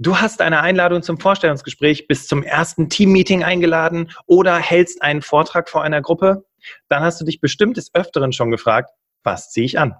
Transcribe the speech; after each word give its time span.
Du 0.00 0.20
hast 0.20 0.40
eine 0.40 0.60
Einladung 0.60 1.02
zum 1.02 1.18
Vorstellungsgespräch 1.18 2.06
bis 2.06 2.28
zum 2.28 2.44
ersten 2.44 2.88
Teammeeting 2.88 3.42
eingeladen 3.42 4.12
oder 4.26 4.56
hältst 4.56 5.02
einen 5.02 5.22
Vortrag 5.22 5.68
vor 5.68 5.82
einer 5.82 6.00
Gruppe? 6.00 6.44
Dann 6.88 7.02
hast 7.02 7.20
du 7.20 7.24
dich 7.24 7.40
bestimmt 7.40 7.76
des 7.76 7.92
Öfteren 7.94 8.32
schon 8.32 8.52
gefragt, 8.52 8.90
was 9.24 9.50
ziehe 9.50 9.66
ich 9.66 9.76
an? 9.76 9.96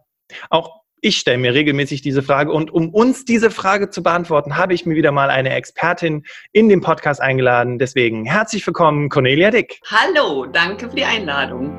Auch 0.51 0.83
ich 1.01 1.19
stelle 1.19 1.39
mir 1.39 1.53
regelmäßig 1.53 2.01
diese 2.01 2.23
Frage 2.23 2.53
und 2.53 2.71
um 2.71 2.91
uns 2.91 3.25
diese 3.25 3.51
Frage 3.51 3.91
zu 3.91 4.05
beantworten, 4.05 4.57
habe 4.57 4.73
ich 4.73 4.87
mir 4.87 4.95
wieder 4.95 5.11
mal 5.11 5.31
eine 5.31 5.51
Expertin 5.51 6.25
in 6.53 6.69
den 6.69 6.81
Podcast 6.81 7.21
eingeladen. 7.21 7.79
Deswegen 7.79 8.25
herzlich 8.25 8.65
willkommen, 8.65 9.09
Cornelia 9.09 9.51
Dick. 9.51 9.81
Hallo, 9.91 10.47
danke 10.47 10.89
für 10.91 10.97
die 10.97 11.05
Einladung. 11.05 11.73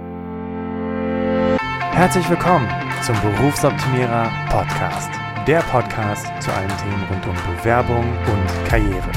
Herzlich 1.94 2.30
willkommen 2.30 2.70
zum 3.02 3.16
Berufsoptimierer 3.22 4.30
Podcast 4.50 5.10
der 5.50 5.61
Podcast 5.61 6.27
zu 6.41 6.52
allen 6.54 6.70
Themen 6.77 7.04
rund 7.09 7.25
um 7.25 7.55
Bewerbung 7.55 8.05
und 8.05 8.70
Karriere. 8.70 9.11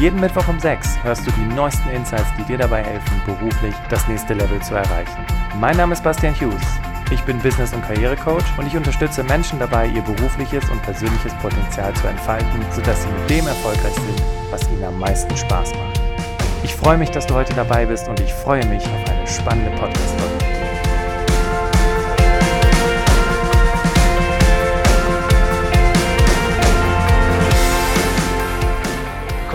Jeden 0.00 0.18
Mittwoch 0.18 0.48
um 0.48 0.58
6 0.58 0.98
hörst 1.04 1.24
du 1.24 1.30
die 1.30 1.54
neuesten 1.54 1.88
Insights, 1.90 2.26
die 2.36 2.42
dir 2.42 2.58
dabei 2.58 2.82
helfen, 2.82 3.22
beruflich 3.24 3.72
das 3.88 4.08
nächste 4.08 4.34
Level 4.34 4.60
zu 4.60 4.74
erreichen. 4.74 5.24
Mein 5.60 5.76
Name 5.76 5.92
ist 5.92 6.02
Bastian 6.02 6.34
Hughes. 6.34 6.60
Ich 7.12 7.22
bin 7.22 7.38
Business- 7.38 7.72
und 7.72 7.82
Karrierecoach 7.82 8.58
und 8.58 8.66
ich 8.66 8.76
unterstütze 8.76 9.22
Menschen 9.22 9.60
dabei, 9.60 9.86
ihr 9.86 10.02
berufliches 10.02 10.68
und 10.70 10.82
persönliches 10.82 11.34
Potenzial 11.34 11.94
zu 11.94 12.08
entfalten, 12.08 12.66
sodass 12.72 13.04
sie 13.04 13.08
mit 13.08 13.30
dem 13.30 13.46
erfolgreich 13.46 13.94
sind, 13.94 14.22
was 14.50 14.68
ihnen 14.68 14.82
am 14.82 14.98
meisten 14.98 15.36
Spaß 15.36 15.70
macht. 15.72 16.00
Ich 16.64 16.74
freue 16.74 16.98
mich, 16.98 17.12
dass 17.12 17.28
du 17.28 17.34
heute 17.34 17.54
dabei 17.54 17.86
bist 17.86 18.08
und 18.08 18.18
ich 18.18 18.34
freue 18.34 18.66
mich 18.66 18.82
auf 18.82 19.08
eine 19.08 19.24
spannende 19.28 19.70
Podcast-Folge. 19.78 20.45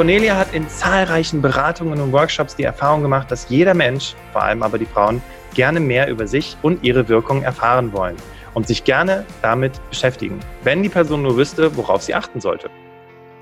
Cornelia 0.01 0.35
hat 0.35 0.55
in 0.55 0.67
zahlreichen 0.67 1.43
Beratungen 1.43 2.01
und 2.01 2.11
Workshops 2.11 2.55
die 2.55 2.63
Erfahrung 2.63 3.03
gemacht, 3.03 3.29
dass 3.29 3.49
jeder 3.49 3.75
Mensch, 3.75 4.15
vor 4.31 4.41
allem 4.41 4.63
aber 4.63 4.79
die 4.79 4.87
Frauen, 4.87 5.21
gerne 5.53 5.79
mehr 5.79 6.09
über 6.09 6.25
sich 6.25 6.57
und 6.63 6.83
ihre 6.83 7.07
Wirkung 7.07 7.43
erfahren 7.43 7.93
wollen 7.93 8.15
und 8.55 8.65
sich 8.65 8.83
gerne 8.83 9.27
damit 9.43 9.73
beschäftigen, 9.91 10.39
wenn 10.63 10.81
die 10.81 10.89
Person 10.89 11.21
nur 11.21 11.37
wüsste, 11.37 11.77
worauf 11.77 12.01
sie 12.01 12.15
achten 12.15 12.41
sollte. 12.41 12.71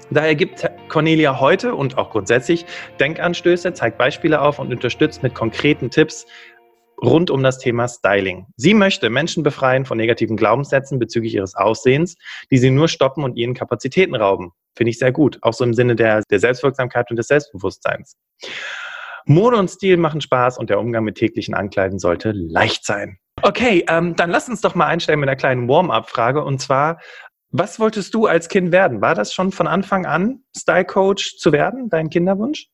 Daher 0.10 0.36
gibt 0.36 0.70
Cornelia 0.90 1.40
heute 1.40 1.74
und 1.76 1.98
auch 1.98 2.10
grundsätzlich 2.10 2.66
Denkanstöße, 3.00 3.72
zeigt 3.72 3.98
Beispiele 3.98 4.42
auf 4.42 4.60
und 4.60 4.74
unterstützt 4.74 5.24
mit 5.24 5.34
konkreten 5.36 5.90
Tipps 5.90 6.26
rund 7.02 7.32
um 7.32 7.42
das 7.42 7.60
Thema 7.60 7.88
Styling. 7.88 8.48
Sie 8.58 8.74
möchte 8.74 9.10
Menschen 9.10 9.44
befreien 9.44 9.86
von 9.86 9.98
negativen 9.98 10.36
Glaubenssätzen 10.36 11.00
bezüglich 11.00 11.36
ihres 11.36 11.56
Aussehens, 11.56 12.18
die 12.52 12.58
sie 12.58 12.70
nur 12.70 12.90
stoppen 12.90 13.24
und 13.24 13.38
ihnen 13.38 13.54
Kapazitäten 13.54 14.16
rauben. 14.16 14.52
Finde 14.76 14.92
ich 14.92 15.00
sehr 15.00 15.12
gut. 15.12 15.38
Auch 15.42 15.54
so 15.54 15.64
im 15.64 15.74
Sinne 15.74 15.96
der, 15.96 16.24
der 16.30 16.40
Selbstwirksamkeit 16.40 17.10
und 17.10 17.18
des 17.18 17.28
Selbstbewusstseins. 17.28 18.16
Mode 19.26 19.58
und 19.58 19.70
Stil 19.70 19.98
machen 19.98 20.22
Spaß 20.22 20.58
und 20.58 20.70
der 20.70 20.80
Umgang 20.80 21.04
mit 21.04 21.16
täglichen 21.16 21.54
Ankleiden 21.54 22.00
sollte 22.00 22.32
leicht 22.32 22.86
sein. 22.86 23.20
Okay, 23.42 23.86
ähm, 23.88 24.16
dann 24.16 24.32
lass 24.32 24.50
uns 24.50 24.62
doch 24.62 24.76
mal 24.76 24.88
einsteigen 24.88 25.20
mit 25.20 25.30
einer 25.30 25.38
kleinen 25.38 25.68
Warm-up-Frage. 25.68 26.44
Und 26.44 26.60
zwar, 26.60 27.00
was 27.52 27.80
wolltest 27.80 28.14
du 28.14 28.26
als 28.26 28.50
Kind 28.50 28.72
werden? 28.72 29.02
War 29.02 29.16
das 29.16 29.34
schon 29.34 29.52
von 29.52 29.68
Anfang 29.68 30.06
an 30.06 30.44
Style 30.56 30.86
Coach 30.86 31.38
zu 31.38 31.52
werden, 31.52 31.90
dein 31.90 32.10
Kinderwunsch? 32.10 32.68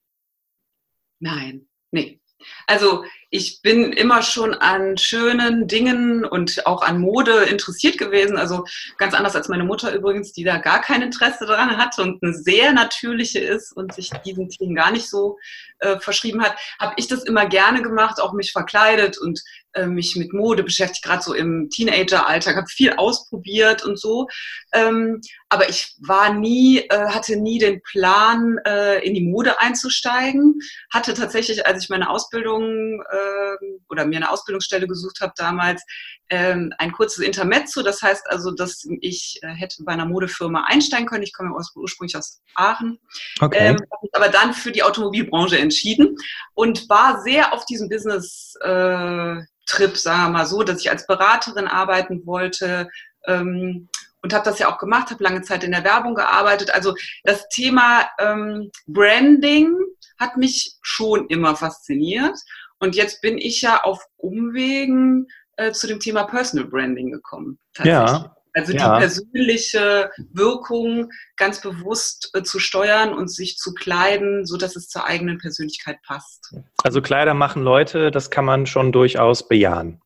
Nein, 1.19 1.67
nee. 1.91 2.21
Also 2.67 3.03
ich 3.35 3.61
bin 3.61 3.91
immer 3.91 4.21
schon 4.21 4.53
an 4.53 4.97
schönen 4.97 5.67
Dingen 5.67 6.23
und 6.23 6.65
auch 6.65 6.81
an 6.81 7.01
Mode 7.01 7.43
interessiert 7.43 7.97
gewesen. 7.97 8.37
Also 8.37 8.63
ganz 8.97 9.13
anders 9.13 9.35
als 9.35 9.49
meine 9.49 9.65
Mutter 9.65 9.93
übrigens, 9.93 10.31
die 10.31 10.45
da 10.45 10.57
gar 10.57 10.79
kein 10.79 11.01
Interesse 11.01 11.45
daran 11.45 11.77
hat 11.77 11.99
und 11.99 12.23
eine 12.23 12.33
sehr 12.33 12.71
natürliche 12.71 13.39
ist 13.39 13.73
und 13.75 13.93
sich 13.93 14.09
diesen 14.25 14.47
Themen 14.47 14.73
gar 14.73 14.89
nicht 14.89 15.09
so 15.09 15.37
äh, 15.79 15.99
verschrieben 15.99 16.41
hat, 16.41 16.55
habe 16.79 16.93
ich 16.95 17.09
das 17.09 17.23
immer 17.23 17.45
gerne 17.45 17.81
gemacht, 17.81 18.21
auch 18.21 18.31
mich 18.31 18.53
verkleidet 18.53 19.17
und 19.17 19.41
äh, 19.75 19.87
mich 19.87 20.15
mit 20.15 20.33
Mode 20.33 20.63
beschäftigt, 20.63 21.03
gerade 21.03 21.21
so 21.21 21.33
im 21.33 21.69
Teenager-Alter, 21.69 22.55
habe 22.55 22.67
viel 22.67 22.93
ausprobiert 22.93 23.83
und 23.83 23.99
so. 23.99 24.27
Ähm, 24.73 25.21
aber 25.49 25.69
ich 25.69 25.95
war 25.99 26.33
nie, 26.33 26.79
äh, 26.79 27.07
hatte 27.09 27.37
nie 27.37 27.59
den 27.59 27.81
Plan, 27.81 28.57
äh, 28.65 29.05
in 29.05 29.13
die 29.13 29.21
Mode 29.21 29.59
einzusteigen. 29.59 30.59
Hatte 30.91 31.13
tatsächlich, 31.13 31.65
als 31.65 31.83
ich 31.83 31.89
meine 31.89 32.09
Ausbildung 32.09 33.01
äh, 33.01 33.65
oder 33.89 34.05
mir 34.05 34.17
eine 34.17 34.31
Ausbildungsstelle 34.31 34.87
gesucht 34.87 35.21
habe 35.21 35.33
damals, 35.37 35.83
ähm, 36.29 36.73
ein 36.77 36.91
kurzes 36.91 37.23
Intermezzo. 37.23 37.83
Das 37.83 38.01
heißt 38.01 38.27
also, 38.29 38.51
dass 38.51 38.85
ich 39.01 39.39
äh, 39.43 39.49
hätte 39.49 39.83
bei 39.83 39.93
einer 39.93 40.05
Modefirma 40.05 40.65
einsteigen 40.65 41.07
können. 41.07 41.23
Ich 41.23 41.33
komme 41.33 41.55
ursprünglich 41.75 42.17
aus 42.17 42.41
Aachen. 42.55 42.99
Okay. 43.39 43.69
Ähm, 43.69 43.77
aber 44.13 44.29
dann 44.29 44.53
für 44.53 44.71
die 44.71 44.83
Automobilbranche 44.83 45.57
entschieden 45.57 46.15
und 46.53 46.89
war 46.89 47.21
sehr 47.21 47.53
auf 47.53 47.65
diesem 47.65 47.89
Business 47.89 48.55
äh, 48.61 49.35
Trip, 49.65 49.97
sagen 49.97 50.23
wir 50.23 50.39
mal 50.39 50.45
so, 50.45 50.63
dass 50.63 50.79
ich 50.79 50.89
als 50.89 51.07
Beraterin 51.07 51.67
arbeiten 51.67 52.25
wollte. 52.25 52.89
Ähm, 53.25 53.89
und 54.21 54.33
habe 54.33 54.45
das 54.45 54.57
ja 54.57 54.73
auch 54.73 54.79
gemacht, 54.79 55.11
habe 55.11 55.23
lange 55.23 55.43
Zeit 55.43 55.63
in 55.63 55.71
der 55.71 55.83
Werbung 55.83 56.15
gearbeitet. 56.15 56.73
Also 56.73 56.95
das 57.23 57.47
Thema 57.49 58.09
ähm, 58.17 58.71
Branding 58.87 59.75
hat 60.17 60.37
mich 60.37 60.77
schon 60.81 61.27
immer 61.27 61.55
fasziniert. 61.55 62.35
Und 62.79 62.95
jetzt 62.95 63.21
bin 63.21 63.37
ich 63.37 63.61
ja 63.61 63.83
auf 63.83 64.03
Umwegen 64.17 65.27
äh, 65.57 65.71
zu 65.71 65.85
dem 65.85 65.99
Thema 65.99 66.23
Personal 66.23 66.67
Branding 66.67 67.11
gekommen. 67.11 67.59
Ja. 67.83 68.34
Also 68.55 68.71
die 68.71 68.79
ja. 68.79 68.97
persönliche 68.97 70.09
Wirkung 70.31 71.11
ganz 71.35 71.59
bewusst 71.59 72.31
äh, 72.33 72.41
zu 72.41 72.59
steuern 72.59 73.13
und 73.13 73.27
sich 73.27 73.57
zu 73.57 73.73
kleiden, 73.73 74.45
so 74.45 74.55
dass 74.55 74.77
es 74.77 74.87
zur 74.87 75.05
eigenen 75.05 75.39
Persönlichkeit 75.39 75.97
passt. 76.03 76.55
Also 76.81 77.01
Kleider 77.01 77.33
machen 77.33 77.63
Leute, 77.63 78.11
das 78.11 78.29
kann 78.31 78.45
man 78.45 78.65
schon 78.65 78.93
durchaus 78.93 79.47
bejahen. 79.49 80.01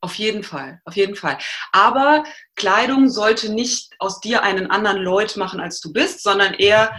Auf 0.00 0.14
jeden 0.14 0.42
Fall, 0.42 0.80
auf 0.84 0.96
jeden 0.96 1.14
Fall. 1.14 1.38
Aber 1.70 2.24
Kleidung 2.56 3.08
sollte 3.08 3.52
nicht 3.52 3.92
aus 4.00 4.18
dir 4.18 4.42
einen 4.42 4.68
anderen 4.70 4.98
Leut 4.98 5.36
machen, 5.36 5.60
als 5.60 5.80
du 5.80 5.92
bist, 5.92 6.24
sondern 6.24 6.54
eher 6.54 6.92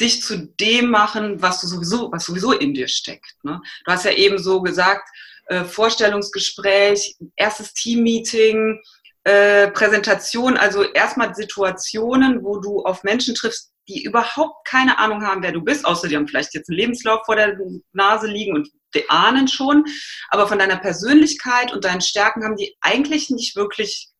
dich 0.00 0.22
zu 0.22 0.48
dem 0.58 0.88
machen, 0.88 1.42
was 1.42 1.60
du 1.60 1.66
sowieso, 1.66 2.10
was 2.12 2.24
sowieso 2.24 2.52
in 2.52 2.72
dir 2.72 2.88
steckt. 2.88 3.34
Ne? 3.42 3.60
Du 3.84 3.92
hast 3.92 4.04
ja 4.04 4.12
eben 4.12 4.38
so 4.38 4.62
gesagt, 4.62 5.06
äh, 5.46 5.64
Vorstellungsgespräch, 5.64 7.16
erstes 7.36 7.74
Teammeeting, 7.74 8.80
äh, 9.24 9.70
Präsentation, 9.70 10.56
also 10.56 10.82
erstmal 10.82 11.34
Situationen, 11.34 12.44
wo 12.44 12.58
du 12.58 12.82
auf 12.84 13.02
Menschen 13.04 13.34
triffst, 13.34 13.72
die 13.88 14.04
überhaupt 14.04 14.66
keine 14.66 14.98
Ahnung 14.98 15.22
haben, 15.22 15.42
wer 15.42 15.52
du 15.52 15.62
bist, 15.62 15.84
außer 15.84 16.08
die 16.08 16.16
haben 16.16 16.28
vielleicht 16.28 16.54
jetzt 16.54 16.70
einen 16.70 16.78
Lebenslauf 16.78 17.24
vor 17.26 17.36
der 17.36 17.56
Nase 17.92 18.26
liegen 18.26 18.54
und 18.54 18.68
die 18.94 19.08
ahnen 19.10 19.48
schon, 19.48 19.84
aber 20.30 20.46
von 20.46 20.58
deiner 20.58 20.76
Persönlichkeit 20.76 21.72
und 21.72 21.84
deinen 21.84 22.00
Stärken 22.00 22.44
haben 22.44 22.56
die 22.56 22.76
eigentlich 22.80 23.30
nicht 23.30 23.56
wirklich 23.56 24.10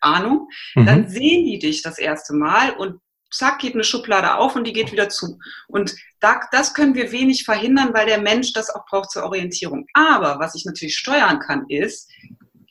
Ahnung. 0.00 0.48
Mhm. 0.74 0.86
Dann 0.86 1.08
sehen 1.08 1.44
die 1.46 1.58
dich 1.58 1.82
das 1.82 1.98
erste 1.98 2.34
Mal 2.34 2.70
und 2.72 3.00
zack, 3.30 3.58
geht 3.58 3.74
eine 3.74 3.84
Schublade 3.84 4.36
auf 4.36 4.56
und 4.56 4.64
die 4.64 4.72
geht 4.72 4.92
wieder 4.92 5.08
zu. 5.08 5.38
Und 5.66 5.94
da, 6.20 6.40
das 6.50 6.74
können 6.74 6.94
wir 6.94 7.12
wenig 7.12 7.44
verhindern, 7.44 7.92
weil 7.92 8.06
der 8.06 8.20
Mensch 8.20 8.52
das 8.52 8.70
auch 8.70 8.86
braucht 8.86 9.10
zur 9.10 9.24
Orientierung. 9.24 9.86
Aber 9.92 10.38
was 10.38 10.54
ich 10.54 10.64
natürlich 10.64 10.96
steuern 10.96 11.38
kann, 11.40 11.66
ist, 11.68 12.10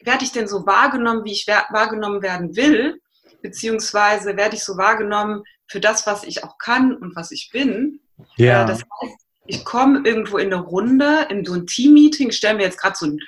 werde 0.07 0.23
ich 0.23 0.31
denn 0.31 0.47
so 0.47 0.65
wahrgenommen, 0.65 1.23
wie 1.23 1.33
ich 1.33 1.45
wahrgenommen 1.45 2.23
werden 2.23 2.55
will? 2.55 2.99
Beziehungsweise 3.43 4.35
werde 4.35 4.55
ich 4.55 4.63
so 4.63 4.77
wahrgenommen 4.77 5.43
für 5.67 5.79
das, 5.79 6.07
was 6.07 6.23
ich 6.23 6.43
auch 6.43 6.57
kann 6.57 6.95
und 6.95 7.15
was 7.15 7.29
ich 7.31 7.49
bin? 7.53 7.99
Ja. 8.37 8.63
Äh, 8.63 8.65
das 8.65 8.79
heißt, 8.79 9.15
ich 9.45 9.63
komme 9.63 10.01
irgendwo 10.03 10.37
in 10.37 10.51
eine 10.51 10.63
Runde, 10.63 11.27
in 11.29 11.45
so 11.45 11.53
ein 11.53 11.67
Team-Meeting, 11.67 12.31
stellen 12.31 12.57
wir 12.57 12.65
jetzt 12.65 12.79
gerade 12.79 12.95
so 12.97 13.05
ein 13.05 13.19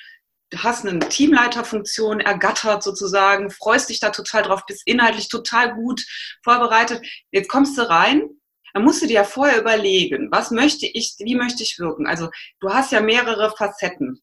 du 0.51 0.57
hast 0.57 0.83
eine 0.83 0.97
Teamleiterfunktion 0.97 2.21
ergattert 2.21 2.81
sozusagen, 2.81 3.51
freust 3.51 3.89
dich 3.89 3.99
da 3.99 4.09
total 4.09 4.41
drauf, 4.41 4.65
bist 4.65 4.81
inhaltlich 4.87 5.29
total 5.29 5.75
gut 5.75 6.03
vorbereitet. 6.43 7.05
Jetzt 7.29 7.49
kommst 7.49 7.77
du 7.77 7.87
rein, 7.87 8.23
dann 8.73 8.83
musst 8.83 9.01
du 9.01 9.05
dir 9.05 9.13
ja 9.13 9.23
vorher 9.23 9.59
überlegen, 9.59 10.29
was 10.31 10.51
möchte 10.51 10.87
ich, 10.87 11.15
wie 11.19 11.35
möchte 11.35 11.61
ich 11.61 11.77
wirken? 11.77 12.07
Also 12.07 12.29
du 12.61 12.69
hast 12.69 12.91
ja 12.91 13.01
mehrere 13.01 13.51
Facetten. 13.55 14.21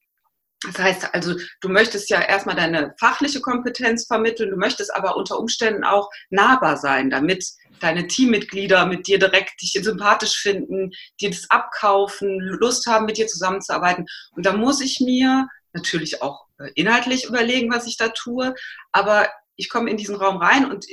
Das 0.67 0.79
heißt 0.79 1.15
also, 1.15 1.35
du 1.61 1.69
möchtest 1.69 2.11
ja 2.11 2.21
erstmal 2.21 2.57
deine 2.57 2.95
fachliche 2.99 3.41
Kompetenz 3.41 4.07
vermitteln, 4.07 4.51
du 4.51 4.57
möchtest 4.57 4.95
aber 4.95 5.17
unter 5.17 5.39
Umständen 5.39 5.85
auch 5.85 6.11
nahbar 6.31 6.77
sein, 6.77 7.11
damit 7.11 7.47
deine 7.81 8.07
Teammitglieder 8.07 8.87
mit 8.87 9.07
dir 9.07 9.19
direkt 9.19 9.61
dich 9.61 9.73
sympathisch 9.73 10.37
finden, 10.37 10.91
dir 11.21 11.31
das 11.31 11.49
abkaufen, 11.51 12.39
Lust 12.39 12.87
haben, 12.87 13.07
mit 13.07 13.19
dir 13.19 13.27
zusammenzuarbeiten. 13.27 14.07
Und 14.35 14.47
da 14.47 14.53
muss 14.53 14.81
ich 14.81 15.01
mir 15.01 15.49
natürlich 15.73 16.23
auch 16.23 16.47
äh, 16.59 16.71
inhaltlich 16.75 17.27
überlegen, 17.27 17.73
was 17.73 17.87
ich 17.87 17.97
da 17.97 18.09
tue, 18.09 18.55
aber 18.93 19.29
ich 19.57 19.69
komme 19.69 19.91
in 19.91 19.97
diesen 19.97 20.17
Raum 20.17 20.37
rein 20.37 20.71
und 20.71 20.87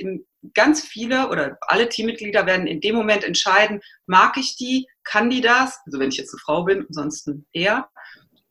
ganz 0.53 0.81
viele 0.81 1.29
oder 1.29 1.57
alle 1.61 1.89
Teammitglieder 1.89 2.45
werden 2.45 2.67
in 2.67 2.81
dem 2.81 2.95
Moment 2.95 3.23
entscheiden, 3.23 3.81
mag 4.05 4.37
ich 4.37 4.55
die, 4.55 4.87
kann 5.03 5.29
die 5.29 5.41
das, 5.41 5.79
also 5.85 5.99
wenn 5.99 6.09
ich 6.09 6.17
jetzt 6.17 6.33
eine 6.33 6.39
Frau 6.39 6.63
bin, 6.63 6.85
ansonsten 6.87 7.45
eher, 7.51 7.89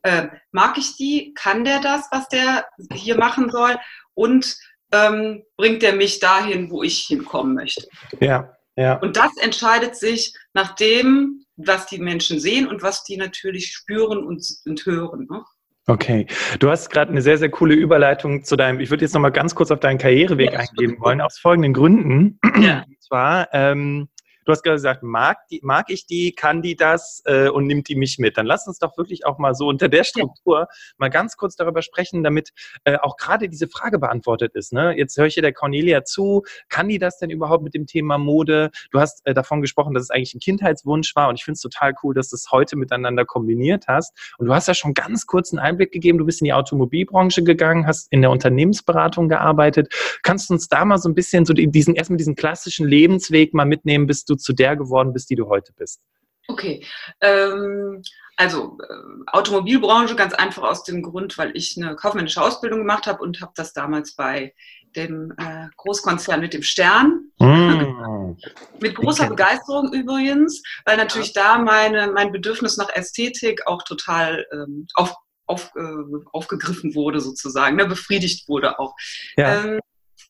äh, 0.03 0.27
mag 0.51 0.77
ich 0.77 0.95
die, 0.95 1.33
kann 1.33 1.63
der 1.63 1.79
das, 1.79 2.07
was 2.11 2.27
der 2.29 2.67
hier 2.93 3.17
machen 3.17 3.49
soll 3.49 3.77
und 4.13 4.55
ähm, 4.91 5.43
bringt 5.57 5.81
der 5.81 5.93
mich 5.93 6.19
dahin, 6.19 6.69
wo 6.69 6.83
ich 6.83 6.99
hinkommen 7.07 7.55
möchte. 7.55 7.87
Ja, 8.19 8.55
Ja. 8.75 8.95
Und 8.99 9.17
das 9.17 9.35
entscheidet 9.37 9.95
sich 9.95 10.33
nach 10.53 10.75
dem, 10.75 11.45
was 11.55 11.85
die 11.85 11.99
Menschen 11.99 12.39
sehen 12.39 12.67
und 12.67 12.81
was 12.81 13.03
die 13.03 13.17
natürlich 13.17 13.71
spüren 13.71 14.23
und, 14.23 14.45
und 14.65 14.85
hören. 14.85 15.27
Ne? 15.29 15.43
Okay, 15.85 16.27
du 16.59 16.69
hast 16.69 16.89
gerade 16.89 17.11
eine 17.11 17.21
sehr, 17.21 17.37
sehr 17.37 17.49
coole 17.49 17.75
Überleitung 17.75 18.43
zu 18.43 18.55
deinem, 18.55 18.79
ich 18.79 18.89
würde 18.89 19.03
jetzt 19.03 19.13
nochmal 19.13 19.31
ganz 19.31 19.53
kurz 19.53 19.69
auf 19.69 19.79
deinen 19.79 19.97
Karriereweg 19.97 20.53
ja, 20.53 20.59
eingehen 20.59 20.99
wollen, 20.99 21.21
aus 21.21 21.37
folgenden 21.37 21.73
Gründen. 21.73 22.39
Ja. 22.59 22.85
Und 22.87 23.03
zwar, 23.03 23.49
ähm, 23.53 24.07
Du 24.45 24.51
hast 24.51 24.63
gesagt, 24.63 25.03
mag, 25.03 25.37
die, 25.49 25.59
mag 25.63 25.89
ich 25.89 26.05
die, 26.05 26.33
kann 26.33 26.61
die 26.61 26.75
das 26.75 27.21
äh, 27.25 27.49
und 27.49 27.67
nimmt 27.67 27.87
die 27.87 27.95
mich 27.95 28.19
mit? 28.19 28.37
Dann 28.37 28.45
lass 28.45 28.67
uns 28.67 28.79
doch 28.79 28.97
wirklich 28.97 29.25
auch 29.25 29.37
mal 29.37 29.55
so 29.55 29.67
unter 29.67 29.89
der 29.89 30.03
Struktur 30.03 30.59
ja. 30.59 30.67
mal 30.97 31.09
ganz 31.09 31.37
kurz 31.37 31.55
darüber 31.55 31.81
sprechen, 31.81 32.23
damit 32.23 32.51
äh, 32.83 32.97
auch 32.97 33.17
gerade 33.17 33.49
diese 33.49 33.67
Frage 33.67 33.99
beantwortet 33.99 34.55
ist. 34.55 34.73
Ne? 34.73 34.95
Jetzt 34.97 35.17
höre 35.17 35.27
ich 35.27 35.35
hier 35.35 35.43
der 35.43 35.53
Cornelia 35.53 36.03
zu. 36.03 36.43
Kann 36.69 36.89
die 36.89 36.99
das 36.99 37.19
denn 37.19 37.29
überhaupt 37.29 37.63
mit 37.63 37.73
dem 37.73 37.87
Thema 37.87 38.17
Mode? 38.17 38.71
Du 38.91 38.99
hast 38.99 39.25
äh, 39.25 39.33
davon 39.33 39.61
gesprochen, 39.61 39.93
dass 39.93 40.03
es 40.03 40.09
eigentlich 40.09 40.33
ein 40.33 40.39
Kindheitswunsch 40.39 41.15
war 41.15 41.29
und 41.29 41.35
ich 41.35 41.45
finde 41.45 41.55
es 41.55 41.61
total 41.61 41.93
cool, 42.03 42.13
dass 42.13 42.29
du 42.29 42.35
es 42.35 42.51
heute 42.51 42.75
miteinander 42.75 43.25
kombiniert 43.25 43.85
hast. 43.87 44.13
Und 44.37 44.47
du 44.47 44.53
hast 44.53 44.67
ja 44.67 44.73
schon 44.73 44.93
ganz 44.93 45.25
kurz 45.25 45.51
einen 45.51 45.59
Einblick 45.59 45.91
gegeben. 45.91 46.17
Du 46.17 46.25
bist 46.25 46.41
in 46.41 46.45
die 46.45 46.53
Automobilbranche 46.53 47.43
gegangen, 47.43 47.87
hast 47.87 48.11
in 48.11 48.21
der 48.21 48.31
Unternehmensberatung 48.31 49.29
gearbeitet. 49.29 49.93
Kannst 50.23 50.49
du 50.49 50.53
uns 50.53 50.67
da 50.67 50.85
mal 50.85 50.97
so 50.97 51.09
ein 51.09 51.15
bisschen 51.15 51.45
so 51.45 51.53
diesen 51.53 51.95
erstmal 51.95 52.17
diesen 52.17 52.35
klassischen 52.35 52.87
Lebensweg 52.87 53.53
mal 53.53 53.65
mitnehmen, 53.65 54.07
bis 54.07 54.25
du 54.25 54.32
du 54.33 54.37
zu 54.37 54.53
der 54.53 54.75
geworden 54.75 55.13
bist, 55.13 55.29
die 55.29 55.35
du 55.35 55.47
heute 55.47 55.73
bist? 55.73 56.01
Okay. 56.47 56.85
Ähm, 57.21 58.01
also 58.35 58.77
äh, 58.81 58.93
Automobilbranche 59.27 60.15
ganz 60.15 60.33
einfach 60.33 60.63
aus 60.63 60.83
dem 60.83 61.01
Grund, 61.01 61.37
weil 61.37 61.51
ich 61.55 61.77
eine 61.77 61.95
kaufmännische 61.95 62.41
Ausbildung 62.41 62.79
gemacht 62.79 63.07
habe 63.07 63.23
und 63.23 63.41
habe 63.41 63.53
das 63.55 63.73
damals 63.73 64.15
bei 64.15 64.53
dem 64.95 65.33
äh, 65.37 65.67
Großkonzern 65.77 66.39
mit 66.41 66.53
dem 66.53 66.63
Stern. 66.63 67.31
Mm. 67.39 68.37
mit 68.79 68.95
großer 68.95 69.27
Begeisterung 69.27 69.91
übrigens, 69.91 70.61
weil 70.85 70.97
natürlich 70.97 71.33
da 71.33 71.57
meine, 71.57 72.11
mein 72.11 72.31
Bedürfnis 72.31 72.77
nach 72.77 72.89
Ästhetik 72.93 73.65
auch 73.65 73.83
total 73.83 74.45
ähm, 74.51 74.87
auf, 74.93 75.13
auf, 75.45 75.71
äh, 75.75 76.25
aufgegriffen 76.31 76.95
wurde, 76.95 77.21
sozusagen, 77.21 77.75
ne, 77.75 77.85
befriedigt 77.85 78.47
wurde 78.47 78.79
auch. 78.79 78.93
Ja. 79.35 79.63
Ähm, 79.63 79.79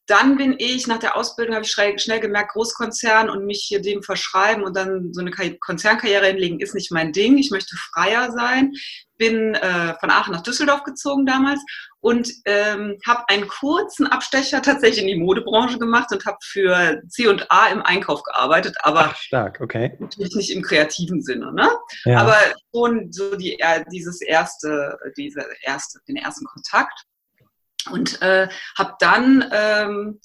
dann 0.07 0.35
bin 0.38 0.55
ich 0.57 0.88
nach 0.88 1.00
der 1.00 1.15
Ausbildung, 1.15 1.55
habe 1.55 1.65
ich 1.65 1.71
schnell 1.71 2.19
gemerkt, 2.19 2.51
Großkonzern 2.51 3.29
und 3.29 3.45
mich 3.45 3.63
hier 3.67 3.81
dem 3.81 4.03
verschreiben 4.03 4.63
und 4.63 4.75
dann 4.75 5.13
so 5.13 5.21
eine 5.21 5.31
Konzernkarriere 5.31 6.27
hinlegen, 6.27 6.59
ist 6.59 6.75
nicht 6.75 6.91
mein 6.91 7.13
Ding. 7.13 7.38
Ich 7.38 7.51
möchte 7.51 7.75
freier 7.77 8.31
sein. 8.31 8.73
Bin 9.17 9.53
äh, 9.55 9.94
von 10.00 10.09
Aachen 10.09 10.33
nach 10.33 10.41
Düsseldorf 10.41 10.83
gezogen 10.83 11.25
damals 11.25 11.61
und 12.01 12.29
ähm, 12.44 12.97
habe 13.07 13.23
einen 13.29 13.47
kurzen 13.47 14.07
Abstecher 14.07 14.61
tatsächlich 14.61 15.03
in 15.03 15.07
die 15.07 15.23
Modebranche 15.23 15.79
gemacht 15.79 16.11
und 16.11 16.25
habe 16.25 16.38
für 16.44 17.01
C&A 17.07 17.67
im 17.67 17.81
Einkauf 17.81 18.23
gearbeitet, 18.23 18.75
aber 18.81 19.11
Ach, 19.11 19.15
stark, 19.15 19.61
okay. 19.61 19.95
natürlich 19.99 20.35
nicht 20.35 20.51
im 20.51 20.63
kreativen 20.63 21.21
Sinne, 21.21 21.53
ne? 21.53 21.69
Ja. 22.03 22.19
Aber 22.19 22.35
schon 22.75 23.09
so 23.13 23.38
die, 23.38 23.57
äh, 23.57 23.85
dieses 23.89 24.19
erste, 24.21 24.97
diese 25.15 25.45
erste, 25.61 25.99
den 26.09 26.17
ersten 26.17 26.45
Kontakt. 26.45 27.06
Und 27.91 28.21
äh, 28.21 28.47
habe 28.77 28.95
dann, 29.00 29.45
ähm, 29.51 30.19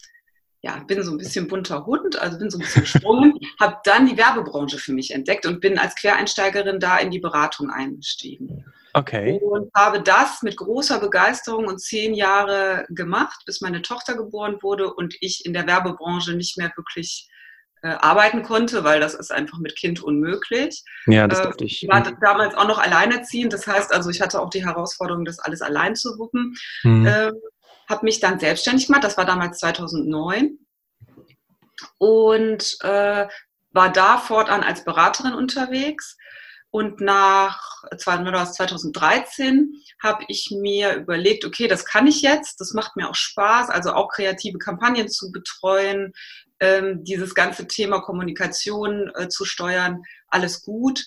ja, 0.61 0.83
bin 0.87 1.03
so 1.03 1.13
ein 1.13 1.19
bisschen 1.19 1.49
bunter 1.49 1.87
Hund, 1.87 2.21
also 2.21 2.39
bin 2.39 2.51
so 2.51 2.59
ein 2.59 2.63
bisschen 2.63 2.83
gesprungen, 2.83 3.39
habe 3.61 3.79
dann 3.85 4.07
die 4.07 4.17
Werbebranche 4.17 4.79
für 4.79 4.93
mich 4.93 5.13
entdeckt 5.13 5.47
und 5.47 5.61
bin 5.61 5.79
als 5.79 5.95
Quereinsteigerin 5.95 6.81
da 6.81 6.99
in 6.99 7.11
die 7.11 7.21
Beratung 7.21 7.71
eingestiegen. 7.71 8.65
Okay. 8.95 9.39
Und 9.43 9.71
habe 9.75 10.03
das 10.03 10.43
mit 10.43 10.57
großer 10.57 10.99
Begeisterung 10.99 11.67
und 11.67 11.81
zehn 11.81 12.15
Jahre 12.15 12.87
gemacht, 12.89 13.43
bis 13.47 13.61
meine 13.61 13.83
Tochter 13.83 14.17
geboren 14.17 14.59
wurde 14.63 14.93
und 14.93 15.15
ich 15.21 15.45
in 15.45 15.53
der 15.53 15.67
Werbebranche 15.67 16.35
nicht 16.35 16.59
mehr 16.59 16.73
wirklich 16.77 17.29
äh, 17.83 17.89
arbeiten 17.89 18.43
konnte, 18.43 18.85
weil 18.85 19.01
das 19.01 19.15
ist 19.15 19.33
einfach 19.33 19.59
mit 19.59 19.77
Kind 19.77 20.03
unmöglich. 20.03 20.83
Ja, 21.07 21.29
das 21.29 21.43
dachte 21.43 21.65
ich. 21.65 21.83
Ich 21.83 21.89
war 21.89 22.03
damals 22.21 22.55
auch 22.55 22.67
noch 22.67 22.79
alleinerziehend, 22.79 23.53
das 23.53 23.67
heißt 23.67 23.93
also, 23.93 24.11
ich 24.11 24.21
hatte 24.21 24.41
auch 24.41 24.51
die 24.51 24.65
Herausforderung, 24.65 25.25
das 25.25 25.39
alles 25.39 25.63
allein 25.63 25.97
zu 25.97 26.19
wuppen. 26.19 26.55
Mhm. 26.83 27.07
Ähm, 27.07 27.33
habe 27.89 28.05
mich 28.05 28.21
dann 28.21 28.39
selbstständig 28.39 28.87
gemacht, 28.87 29.05
das 29.05 29.17
war 29.17 29.25
damals 29.25 29.59
2009 29.59 30.59
und 31.99 32.77
äh, 32.83 33.27
war 33.71 33.93
da 33.93 34.19
fortan 34.19 34.63
als 34.63 34.85
Beraterin 34.85 35.35
unterwegs. 35.35 36.17
Und 36.71 37.01
nach 37.01 37.83
2013 37.97 39.73
habe 40.03 40.25
ich 40.29 40.51
mir 40.51 40.97
überlegt, 40.97 41.47
okay, 41.47 41.67
das 41.67 41.87
kann 41.87 42.07
ich 42.07 42.21
jetzt, 42.21 42.61
das 42.61 42.75
macht 42.75 42.95
mir 42.95 43.09
auch 43.09 43.15
Spaß, 43.15 43.71
also 43.71 43.93
auch 43.93 44.11
kreative 44.11 44.59
Kampagnen 44.59 45.09
zu 45.09 45.33
betreuen, 45.33 46.13
ähm, 46.61 47.05
dieses 47.05 47.35
ganze 47.35 47.67
Thema 47.67 48.01
Kommunikation 48.01 49.11
äh, 49.15 49.29
zu 49.29 49.45
steuern, 49.45 50.03
alles 50.29 50.63
gut. 50.63 51.05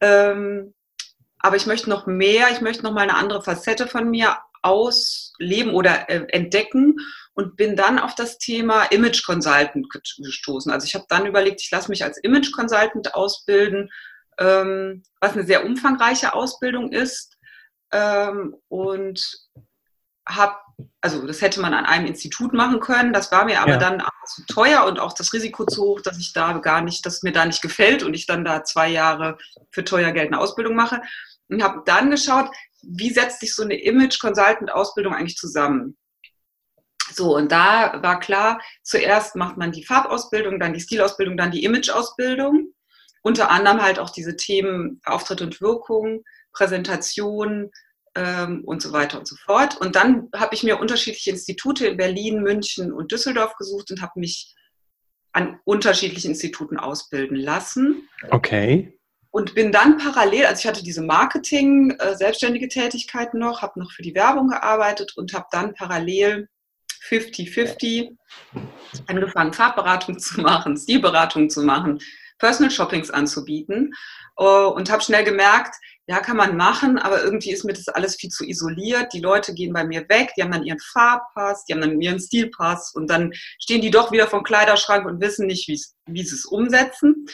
Ähm, 0.00 0.74
aber 1.38 1.56
ich 1.56 1.66
möchte 1.66 1.90
noch 1.90 2.06
mehr, 2.06 2.50
ich 2.50 2.60
möchte 2.60 2.84
noch 2.84 2.92
mal 2.92 3.02
eine 3.02 3.16
andere 3.16 3.42
Facette 3.42 3.86
von 3.86 4.08
mir 4.10 4.36
ausleben 4.62 5.74
oder 5.74 6.08
äh, 6.08 6.24
entdecken 6.28 6.96
und 7.34 7.56
bin 7.56 7.76
dann 7.76 7.98
auf 7.98 8.14
das 8.14 8.38
Thema 8.38 8.84
Image 8.84 9.24
Consultant 9.24 9.86
gestoßen. 10.18 10.70
Also 10.70 10.86
ich 10.86 10.94
habe 10.94 11.06
dann 11.08 11.26
überlegt, 11.26 11.60
ich 11.62 11.70
lasse 11.70 11.90
mich 11.90 12.04
als 12.04 12.18
Image 12.18 12.52
Consultant 12.52 13.14
ausbilden, 13.14 13.90
ähm, 14.38 15.02
was 15.20 15.32
eine 15.32 15.44
sehr 15.44 15.64
umfangreiche 15.64 16.34
Ausbildung 16.34 16.92
ist 16.92 17.36
ähm, 17.90 18.56
und 18.68 19.36
habe 20.34 20.56
also 21.00 21.26
das 21.26 21.40
hätte 21.40 21.60
man 21.60 21.74
an 21.74 21.84
einem 21.84 22.06
Institut 22.06 22.52
machen 22.52 22.80
können, 22.80 23.12
das 23.12 23.30
war 23.32 23.44
mir 23.44 23.60
aber 23.60 23.72
ja. 23.72 23.78
dann 23.78 24.02
zu 24.26 24.46
teuer 24.46 24.84
und 24.84 25.00
auch 25.00 25.12
das 25.12 25.32
Risiko 25.32 25.64
zu 25.66 25.82
hoch, 25.82 26.00
dass 26.00 26.18
ich 26.18 26.32
da 26.32 26.52
gar 26.58 26.80
nicht, 26.80 27.04
dass 27.04 27.22
mir 27.22 27.32
da 27.32 27.44
nicht 27.44 27.62
gefällt 27.62 28.02
und 28.02 28.14
ich 28.14 28.26
dann 28.26 28.44
da 28.44 28.64
zwei 28.64 28.88
Jahre 28.88 29.36
für 29.70 29.84
teuer 29.84 30.12
Geld 30.12 30.28
eine 30.28 30.40
Ausbildung 30.40 30.74
mache. 30.74 31.02
Und 31.48 31.62
habe 31.62 31.82
dann 31.84 32.10
geschaut, 32.10 32.50
wie 32.82 33.10
setzt 33.10 33.40
sich 33.40 33.54
so 33.54 33.62
eine 33.62 33.80
Image-Consultant-Ausbildung 33.80 35.14
eigentlich 35.14 35.36
zusammen? 35.36 35.96
So, 37.12 37.36
und 37.36 37.52
da 37.52 38.02
war 38.02 38.20
klar, 38.20 38.60
zuerst 38.82 39.36
macht 39.36 39.56
man 39.58 39.72
die 39.72 39.84
Farbausbildung, 39.84 40.58
dann 40.58 40.72
die 40.72 40.80
Stilausbildung, 40.80 41.36
dann 41.36 41.50
die 41.50 41.64
Image-Ausbildung. 41.64 42.72
Unter 43.22 43.50
anderem 43.50 43.82
halt 43.82 43.98
auch 43.98 44.10
diese 44.10 44.36
Themen 44.36 45.00
Auftritt 45.04 45.42
und 45.42 45.60
Wirkung, 45.60 46.24
Präsentation, 46.52 47.70
ähm, 48.14 48.62
und 48.64 48.82
so 48.82 48.92
weiter 48.92 49.18
und 49.18 49.26
so 49.26 49.36
fort. 49.36 49.76
Und 49.80 49.96
dann 49.96 50.28
habe 50.34 50.54
ich 50.54 50.62
mir 50.62 50.80
unterschiedliche 50.80 51.30
Institute 51.30 51.86
in 51.86 51.96
Berlin, 51.96 52.42
München 52.42 52.92
und 52.92 53.12
Düsseldorf 53.12 53.56
gesucht 53.56 53.90
und 53.90 54.02
habe 54.02 54.20
mich 54.20 54.54
an 55.32 55.58
unterschiedlichen 55.64 56.32
Instituten 56.32 56.78
ausbilden 56.78 57.36
lassen. 57.36 58.08
Okay. 58.30 58.98
Und 59.30 59.54
bin 59.54 59.72
dann 59.72 59.96
parallel, 59.96 60.44
also 60.44 60.60
ich 60.60 60.66
hatte 60.66 60.84
diese 60.84 61.00
Marketing, 61.00 61.92
äh, 61.98 62.14
selbstständige 62.14 62.68
Tätigkeit 62.68 63.32
noch, 63.32 63.62
habe 63.62 63.80
noch 63.80 63.90
für 63.90 64.02
die 64.02 64.14
Werbung 64.14 64.48
gearbeitet 64.48 65.14
und 65.16 65.32
habe 65.32 65.46
dann 65.50 65.72
parallel 65.72 66.48
50-50 67.08 68.16
angefangen, 69.06 69.52
Farbberatung 69.52 70.18
zu 70.18 70.40
machen, 70.40 70.76
Stilberatung 70.76 71.48
zu 71.48 71.62
machen, 71.62 71.98
Personal 72.38 72.70
Shoppings 72.70 73.10
anzubieten 73.10 73.94
uh, 74.38 74.68
und 74.68 74.90
habe 74.90 75.02
schnell 75.02 75.24
gemerkt, 75.24 75.76
ja, 76.08 76.20
kann 76.20 76.36
man 76.36 76.56
machen, 76.56 76.98
aber 76.98 77.22
irgendwie 77.22 77.52
ist 77.52 77.64
mir 77.64 77.74
das 77.74 77.88
alles 77.88 78.16
viel 78.16 78.30
zu 78.30 78.44
isoliert. 78.44 79.12
Die 79.12 79.20
Leute 79.20 79.54
gehen 79.54 79.72
bei 79.72 79.84
mir 79.84 80.08
weg, 80.08 80.32
die 80.36 80.42
haben 80.42 80.50
dann 80.50 80.64
ihren 80.64 80.80
Farbpass, 80.80 81.64
die 81.64 81.74
haben 81.74 81.80
dann 81.80 82.00
ihren 82.00 82.18
Stilpass 82.18 82.92
und 82.94 83.08
dann 83.08 83.32
stehen 83.60 83.80
die 83.80 83.90
doch 83.90 84.10
wieder 84.10 84.26
vom 84.26 84.42
Kleiderschrank 84.42 85.06
und 85.06 85.20
wissen 85.20 85.46
nicht, 85.46 85.68
wie 85.68 86.22
sie 86.22 86.34
es 86.34 86.44
umsetzen. 86.44 87.26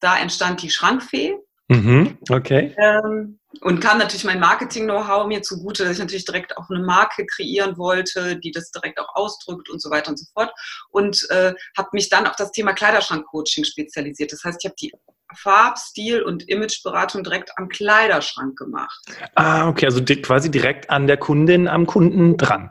Da 0.00 0.18
entstand 0.18 0.62
die 0.62 0.70
Schrankfee. 0.70 1.34
Mhm, 1.68 2.18
okay. 2.30 2.74
Ähm, 2.78 3.38
und 3.60 3.80
kam 3.80 3.98
natürlich 3.98 4.24
mein 4.24 4.40
Marketing-Know-how 4.40 5.26
mir 5.26 5.42
zugute, 5.42 5.84
dass 5.84 5.94
ich 5.94 5.98
natürlich 6.00 6.24
direkt 6.24 6.56
auch 6.56 6.68
eine 6.68 6.84
Marke 6.84 7.24
kreieren 7.26 7.78
wollte, 7.78 8.36
die 8.36 8.50
das 8.50 8.70
direkt 8.70 8.98
auch 8.98 9.14
ausdrückt 9.14 9.70
und 9.70 9.80
so 9.80 9.88
weiter 9.90 10.10
und 10.10 10.18
so 10.18 10.26
fort. 10.34 10.52
Und 10.90 11.28
äh, 11.30 11.54
habe 11.76 11.88
mich 11.92 12.08
dann 12.08 12.26
auf 12.26 12.36
das 12.36 12.50
Thema 12.50 12.72
Kleiderschrank-Coaching 12.72 13.64
spezialisiert. 13.64 14.32
Das 14.32 14.42
heißt, 14.42 14.58
ich 14.60 14.68
habe 14.68 14.76
die 14.80 14.92
Farb-, 15.36 15.78
Stil- 15.78 16.22
und 16.22 16.48
Imageberatung 16.48 17.22
direkt 17.24 17.50
am 17.56 17.68
Kleiderschrank 17.68 18.58
gemacht. 18.58 19.00
Ah, 19.34 19.68
okay, 19.68 19.86
also 19.86 20.02
quasi 20.04 20.50
direkt 20.50 20.90
an 20.90 21.06
der 21.06 21.16
Kundin, 21.16 21.68
am 21.68 21.86
Kunden 21.86 22.36
dran. 22.36 22.70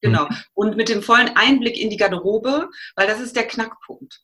Genau. 0.00 0.24
Mhm. 0.24 0.36
Und 0.54 0.76
mit 0.76 0.88
dem 0.88 1.02
vollen 1.02 1.36
Einblick 1.36 1.76
in 1.76 1.90
die 1.90 1.96
Garderobe, 1.96 2.68
weil 2.96 3.06
das 3.06 3.20
ist 3.20 3.36
der 3.36 3.46
Knackpunkt. 3.46 4.20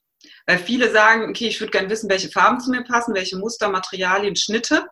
Weil 0.46 0.58
viele 0.58 0.90
sagen, 0.90 1.28
okay, 1.28 1.48
ich 1.48 1.60
würde 1.60 1.70
gerne 1.70 1.90
wissen, 1.90 2.10
welche 2.10 2.30
Farben 2.30 2.60
zu 2.60 2.70
mir 2.70 2.84
passen, 2.84 3.14
welche 3.14 3.36
Muster, 3.36 3.68
Materialien, 3.68 4.36
Schnitte. 4.36 4.86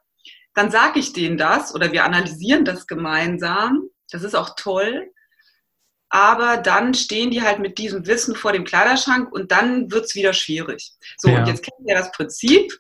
Dann 0.55 0.71
sage 0.71 0.99
ich 0.99 1.13
denen 1.13 1.39
das 1.39 1.75
oder 1.75 1.93
wir 1.93 2.05
analysieren 2.05 2.65
das 2.65 2.87
gemeinsam. 2.87 3.89
Das 4.11 4.23
ist 4.23 4.35
auch 4.35 4.55
toll. 4.57 5.11
Aber 6.11 6.59
dann 6.59 6.93
stehen 6.93 7.31
die 7.31 7.41
halt 7.41 7.59
mit 7.59 7.79
diesem 7.79 8.07
Wissen 8.07 8.37
vor 8.37 8.53
dem 8.53 8.65
Kleiderschrank 8.65 9.33
und 9.33 9.51
dann 9.51 9.91
wird 9.91 10.05
es 10.05 10.15
wieder 10.15 10.35
schwierig. 10.35 10.93
So, 11.17 11.31
ja. 11.31 11.39
und 11.39 11.47
jetzt 11.47 11.63
kennen 11.63 11.87
wir 11.87 11.95
das 11.95 12.13
Prinzip 12.13 12.71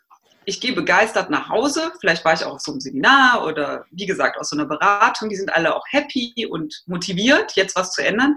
ich 0.44 0.60
gehe 0.60 0.72
begeistert 0.72 1.30
nach 1.30 1.48
Hause. 1.48 1.92
Vielleicht 2.00 2.24
war 2.24 2.34
ich 2.34 2.44
auch 2.44 2.54
auf 2.54 2.60
so 2.60 2.72
einem 2.72 2.80
Seminar 2.80 3.46
oder 3.46 3.84
wie 3.90 4.06
gesagt 4.06 4.38
aus 4.38 4.50
so 4.50 4.56
einer 4.56 4.66
Beratung. 4.66 5.28
Die 5.28 5.36
sind 5.36 5.52
alle 5.54 5.74
auch 5.74 5.84
happy 5.90 6.46
und 6.50 6.82
motiviert, 6.86 7.52
jetzt 7.52 7.76
was 7.76 7.92
zu 7.92 8.04
ändern. 8.04 8.36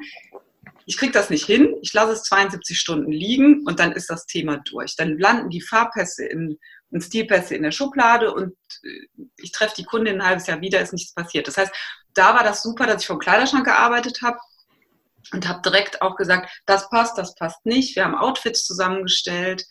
ich 0.88 0.98
kriege 0.98 1.12
das 1.12 1.32
nicht 1.32 1.46
hin, 1.46 1.76
ich 1.82 1.94
lasse 1.94 2.12
es 2.12 2.24
72 2.24 2.80
Stunden 2.80 3.12
liegen 3.12 3.64
und 3.66 3.80
dann 3.80 3.92
ist 3.92 4.10
das 4.10 4.28
Thema 4.28 4.58
durch. 4.58 4.96
Dann 4.96 5.18
landen 5.18 5.50
die 5.50 5.62
Farbpässe 5.62 6.26
in, 6.26 6.60
und 6.92 7.02
Stilpässe 7.02 7.56
in 7.56 7.64
der 7.64 7.72
Schublade 7.72 8.32
und 8.34 8.54
äh, 8.84 9.08
ich 9.38 9.52
treffe 9.52 9.76
die 9.78 9.84
Kundin 9.84 10.22
ein 10.22 10.28
halbes 10.28 10.48
Jahr 10.48 10.62
wieder, 10.62 10.82
ist 10.82 10.94
nichts 10.94 11.14
passiert. 11.14 11.48
Das 11.48 11.58
heißt, 11.58 11.74
da 12.14 12.36
war 12.36 12.44
das 12.44 12.62
super, 12.62 12.86
dass 12.86 13.02
ich 13.02 13.08
vom 13.08 13.20
Kleiderschrank 13.20 13.66
gearbeitet 13.66 14.22
habe 14.22 14.38
und 15.34 15.48
habe 15.48 15.62
direkt 15.64 16.02
auch 16.04 16.16
gesagt, 16.16 16.50
das 16.68 16.90
passt, 16.90 17.18
das 17.18 17.34
passt 17.36 17.66
nicht. 17.66 17.96
Wir 17.96 18.06
haben 18.06 18.16
Outfits 18.16 18.64
zusammengestellt 18.64 19.66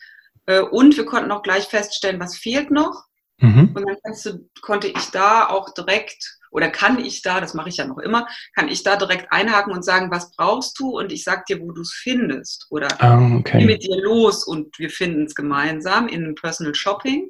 und 0.47 0.97
wir 0.97 1.05
konnten 1.05 1.31
auch 1.31 1.41
gleich 1.41 1.65
feststellen, 1.65 2.19
was 2.19 2.37
fehlt 2.37 2.71
noch. 2.71 3.05
Mhm. 3.39 3.71
Und 3.75 3.85
dann 4.03 4.13
du, 4.23 4.49
konnte 4.61 4.87
ich 4.87 5.09
da 5.11 5.47
auch 5.47 5.73
direkt 5.73 6.37
oder 6.55 6.69
kann 6.69 7.03
ich 7.03 7.21
da, 7.21 7.41
das 7.41 7.53
mache 7.53 7.67
ich 7.67 7.77
ja 7.77 7.85
noch 7.85 7.97
immer, 7.97 8.27
kann 8.55 8.69
ich 8.69 8.81
da 8.81 8.95
direkt 8.95 9.29
einhaken 9.29 9.73
und 9.73 9.83
sagen, 9.83 10.09
was 10.09 10.31
brauchst 10.31 10.79
du 10.79 10.97
und 10.97 11.11
ich 11.11 11.25
sag 11.25 11.45
dir, 11.47 11.59
wo 11.59 11.73
du 11.73 11.81
es 11.81 11.91
findest. 11.91 12.67
Oder 12.69 12.87
oh, 13.01 13.39
okay. 13.39 13.59
geh 13.59 13.65
mit 13.65 13.83
dir 13.83 14.01
los 14.01 14.45
und 14.45 14.79
wir 14.79 14.89
finden 14.89 15.25
es 15.25 15.35
gemeinsam 15.35 16.07
in 16.07 16.23
einem 16.23 16.35
Personal 16.35 16.73
Shopping. 16.73 17.29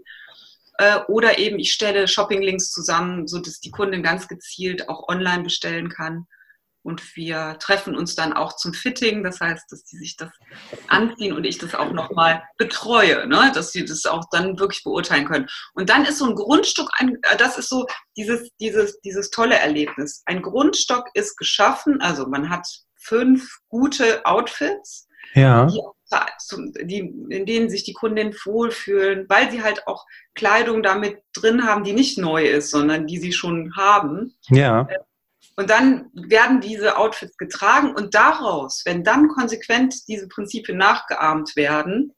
Äh, 0.78 1.00
oder 1.08 1.40
eben 1.40 1.58
ich 1.58 1.72
stelle 1.72 2.08
Shopping-Links 2.08 2.70
zusammen, 2.70 3.28
sodass 3.28 3.60
die 3.60 3.72
Kundin 3.72 4.04
ganz 4.04 4.28
gezielt 4.28 4.88
auch 4.90 5.08
online 5.08 5.42
bestellen 5.42 5.90
kann. 5.90 6.28
Und 6.86 7.16
wir 7.16 7.58
treffen 7.60 7.96
uns 7.96 8.14
dann 8.14 8.32
auch 8.32 8.56
zum 8.58 8.76
Fitting, 8.76 9.24
das 9.24 9.40
heißt, 9.40 9.72
dass 9.72 9.86
die 9.86 9.98
sich 9.98 10.18
das 10.18 10.30
anziehen 10.88 11.34
und 11.34 11.44
ich 11.44 11.58
das 11.58 11.74
auch 11.74 11.92
nochmal 11.92 12.44
betreue, 12.60 13.28
ne? 13.28 13.52
dass 13.56 13.72
sie 13.72 13.86
das 13.86 14.06
auch 14.06 14.26
dann 14.30 14.60
wirklich 14.60 14.84
beurteilen 14.84 15.26
können. 15.26 15.48
Und 15.74 15.90
dann 15.90 16.06
ist 16.06 16.20
so 16.20 16.26
ein 16.26 16.36
Grundstück, 16.36 16.88
ein, 17.00 17.18
äh, 17.24 17.38
das 17.38 17.58
ist 17.58 17.70
so 17.70 17.88
dieses, 18.16 18.52
dieses, 18.60 19.02
dieses 19.02 19.32
tolle 19.32 19.56
Erlebnis. 19.56 20.22
Ein 20.28 20.44
Grundstock 20.44 21.08
ist 21.16 21.38
geschaffen, 21.38 22.02
also 22.02 22.28
man 22.28 22.52
hat 22.52 22.68
fünf 22.96 23.58
gute 23.68 24.24
Outfits, 24.24 25.08
ja. 25.34 25.66
die, 25.66 25.82
die, 26.86 27.00
in 27.30 27.48
denen 27.48 27.72
sich 27.72 27.84
die 27.84 27.94
Kundinnen 27.94 28.36
wohlfühlen, 28.46 29.26
weil 29.28 29.50
sie 29.50 29.64
halt 29.64 29.88
auch 29.88 30.06
Kleidung 30.36 30.84
damit 30.84 31.18
drin 31.34 31.66
haben, 31.66 31.84
die 31.84 31.94
nicht 31.94 32.20
neu 32.20 32.46
ist, 32.46 32.70
sondern 32.70 33.08
die 33.08 33.18
sie 33.18 33.34
schon 33.34 33.76
haben. 33.76 34.38
Ja. 34.50 34.88
Und 35.56 35.70
dann 35.70 36.10
werden 36.14 36.60
diese 36.60 36.98
Outfits 36.98 37.38
getragen 37.38 37.94
und 37.96 38.14
daraus, 38.14 38.82
wenn 38.86 39.04
dann 39.04 39.30
konsequent 39.30 40.08
diese 40.08 40.28
Prinzipien 40.28 40.78
nachgeahmt 40.78 41.56
werden, 41.56 42.12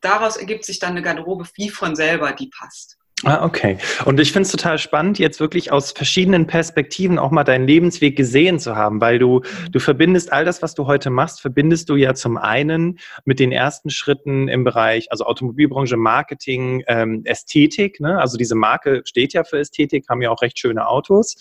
daraus 0.00 0.36
ergibt 0.36 0.64
sich 0.64 0.78
dann 0.78 0.90
eine 0.90 1.02
Garderobe 1.02 1.46
wie 1.54 1.68
von 1.68 1.94
selber, 1.94 2.32
die 2.32 2.48
passt. 2.48 2.96
Ah, 3.24 3.44
okay. 3.44 3.76
Und 4.06 4.18
ich 4.18 4.32
finde 4.32 4.46
es 4.46 4.50
total 4.50 4.78
spannend, 4.78 5.18
jetzt 5.18 5.40
wirklich 5.40 5.70
aus 5.72 5.92
verschiedenen 5.92 6.46
Perspektiven 6.46 7.18
auch 7.18 7.30
mal 7.30 7.44
deinen 7.44 7.66
Lebensweg 7.66 8.16
gesehen 8.16 8.58
zu 8.58 8.76
haben, 8.76 9.02
weil 9.02 9.18
du, 9.18 9.42
du 9.70 9.78
verbindest 9.78 10.32
all 10.32 10.46
das, 10.46 10.62
was 10.62 10.74
du 10.74 10.86
heute 10.86 11.10
machst, 11.10 11.42
verbindest 11.42 11.90
du 11.90 11.96
ja 11.96 12.14
zum 12.14 12.38
einen 12.38 12.98
mit 13.26 13.38
den 13.38 13.52
ersten 13.52 13.90
Schritten 13.90 14.48
im 14.48 14.64
Bereich, 14.64 15.12
also 15.12 15.26
Automobilbranche, 15.26 15.98
Marketing, 15.98 16.82
ähm, 16.86 17.20
Ästhetik. 17.24 18.00
Ne? 18.00 18.18
Also 18.18 18.38
diese 18.38 18.54
Marke 18.54 19.02
steht 19.04 19.34
ja 19.34 19.44
für 19.44 19.58
Ästhetik, 19.58 20.08
haben 20.08 20.22
ja 20.22 20.30
auch 20.30 20.40
recht 20.40 20.58
schöne 20.58 20.88
Autos. 20.88 21.36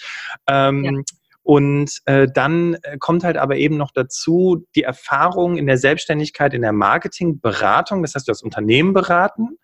Ähm, 0.47 0.83
ja. 0.83 0.91
Und 1.49 1.89
äh, 2.05 2.27
dann 2.31 2.75
äh, 2.83 2.99
kommt 2.99 3.23
halt 3.23 3.35
aber 3.35 3.55
eben 3.55 3.75
noch 3.75 3.89
dazu 3.89 4.67
die 4.75 4.83
Erfahrung 4.83 5.57
in 5.57 5.65
der 5.65 5.79
Selbstständigkeit, 5.79 6.53
in 6.53 6.61
der 6.61 6.73
Marketingberatung. 6.73 8.03
Das 8.03 8.13
heißt, 8.13 8.27
du 8.27 8.29
hast 8.29 8.43
Unternehmen 8.43 8.93
beraten 8.93 9.57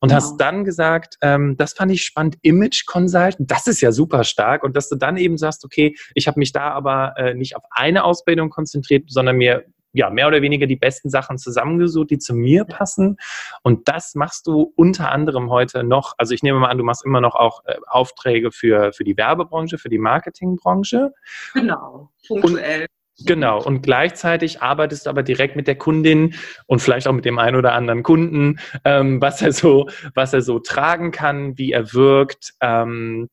und 0.00 0.08
genau. 0.08 0.14
hast 0.14 0.38
dann 0.38 0.64
gesagt, 0.64 1.18
ähm, 1.20 1.58
das 1.58 1.74
fand 1.74 1.92
ich 1.92 2.04
spannend, 2.04 2.38
Image 2.40 2.86
Consultant, 2.86 3.36
das 3.50 3.66
ist 3.66 3.82
ja 3.82 3.92
super 3.92 4.24
stark. 4.24 4.64
Und 4.64 4.78
dass 4.78 4.88
du 4.88 4.96
dann 4.96 5.18
eben 5.18 5.36
sagst, 5.36 5.62
okay, 5.66 5.94
ich 6.14 6.26
habe 6.26 6.38
mich 6.38 6.52
da 6.52 6.70
aber 6.70 7.12
äh, 7.18 7.34
nicht 7.34 7.54
auf 7.54 7.64
eine 7.68 8.04
Ausbildung 8.04 8.48
konzentriert, 8.48 9.04
sondern 9.08 9.36
mir 9.36 9.66
ja, 9.96 10.10
mehr 10.10 10.28
oder 10.28 10.42
weniger 10.42 10.66
die 10.66 10.76
besten 10.76 11.10
Sachen 11.10 11.38
zusammengesucht, 11.38 12.10
die 12.10 12.18
zu 12.18 12.34
mir 12.34 12.64
passen. 12.64 13.16
Und 13.62 13.88
das 13.88 14.14
machst 14.14 14.46
du 14.46 14.72
unter 14.76 15.10
anderem 15.10 15.50
heute 15.50 15.84
noch. 15.84 16.14
Also 16.18 16.34
ich 16.34 16.42
nehme 16.42 16.58
mal 16.60 16.68
an, 16.68 16.78
du 16.78 16.84
machst 16.84 17.04
immer 17.04 17.20
noch 17.20 17.34
auch 17.34 17.64
äh, 17.64 17.76
Aufträge 17.86 18.52
für, 18.52 18.92
für 18.92 19.04
die 19.04 19.16
Werbebranche, 19.16 19.78
für 19.78 19.88
die 19.88 19.98
Marketingbranche. 19.98 21.12
Genau, 21.54 22.10
punktuell. 22.28 22.82
Und 22.82 22.88
Genau, 23.24 23.62
und 23.62 23.80
gleichzeitig 23.80 24.60
arbeitest 24.60 25.06
du 25.06 25.10
aber 25.10 25.22
direkt 25.22 25.56
mit 25.56 25.66
der 25.66 25.76
Kundin 25.76 26.34
und 26.66 26.80
vielleicht 26.80 27.08
auch 27.08 27.14
mit 27.14 27.24
dem 27.24 27.38
einen 27.38 27.56
oder 27.56 27.72
anderen 27.72 28.02
Kunden, 28.02 28.58
ähm, 28.84 29.22
was 29.22 29.40
er 29.40 29.52
so, 29.52 29.88
was 30.14 30.34
er 30.34 30.42
so 30.42 30.58
tragen 30.58 31.12
kann, 31.12 31.56
wie 31.56 31.72
er 31.72 31.94
wirkt. 31.94 32.52
Ähm, 32.60 33.28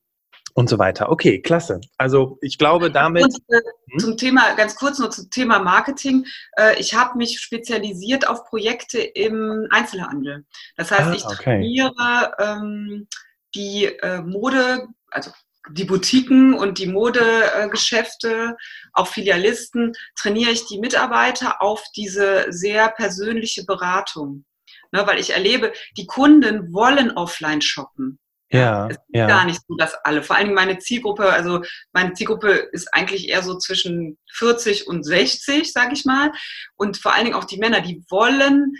und 0.54 0.70
so 0.70 0.78
weiter. 0.78 1.10
Okay, 1.10 1.42
klasse. 1.42 1.80
Also 1.98 2.38
ich 2.40 2.58
glaube 2.58 2.90
damit. 2.90 3.24
Und, 3.24 3.36
äh, 3.48 3.60
hm? 3.90 3.98
Zum 3.98 4.16
Thema, 4.16 4.54
ganz 4.54 4.76
kurz 4.76 4.98
nur 4.98 5.10
zum 5.10 5.28
Thema 5.28 5.58
Marketing. 5.58 6.26
Äh, 6.56 6.78
ich 6.78 6.94
habe 6.94 7.18
mich 7.18 7.40
spezialisiert 7.40 8.28
auf 8.28 8.44
Projekte 8.44 9.00
im 9.00 9.66
Einzelhandel. 9.70 10.46
Das 10.76 10.90
heißt, 10.90 11.08
ah, 11.08 11.12
ich 11.12 11.24
trainiere 11.24 12.32
ähm, 12.38 13.08
die 13.54 13.86
äh, 13.86 14.22
Mode, 14.22 14.88
also 15.10 15.32
die 15.70 15.84
Boutiquen 15.84 16.54
und 16.54 16.78
die 16.78 16.86
Modegeschäfte, 16.86 18.56
auch 18.92 19.08
Filialisten, 19.08 19.92
trainiere 20.16 20.50
ich 20.50 20.66
die 20.66 20.78
Mitarbeiter 20.78 21.62
auf 21.62 21.82
diese 21.96 22.46
sehr 22.50 22.90
persönliche 22.90 23.64
Beratung. 23.64 24.44
Ne, 24.92 25.04
weil 25.06 25.18
ich 25.18 25.30
erlebe, 25.30 25.72
die 25.96 26.06
Kunden 26.06 26.72
wollen 26.72 27.10
offline 27.10 27.60
shoppen. 27.60 28.20
Ja, 28.54 28.86
es 28.88 28.96
ist 28.96 29.02
ja. 29.08 29.26
gar 29.26 29.44
nicht 29.44 29.60
so, 29.66 29.74
dass 29.76 29.94
alle, 30.04 30.22
vor 30.22 30.36
allem 30.36 30.54
meine 30.54 30.78
Zielgruppe, 30.78 31.32
also 31.32 31.62
meine 31.92 32.12
Zielgruppe 32.12 32.50
ist 32.72 32.92
eigentlich 32.92 33.28
eher 33.28 33.42
so 33.42 33.58
zwischen 33.58 34.18
40 34.34 34.86
und 34.86 35.04
60, 35.04 35.72
sag 35.72 35.92
ich 35.92 36.04
mal. 36.04 36.32
Und 36.76 36.96
vor 36.98 37.14
allen 37.14 37.24
Dingen 37.24 37.36
auch 37.36 37.44
die 37.44 37.58
Männer, 37.58 37.80
die 37.80 38.04
wollen 38.08 38.74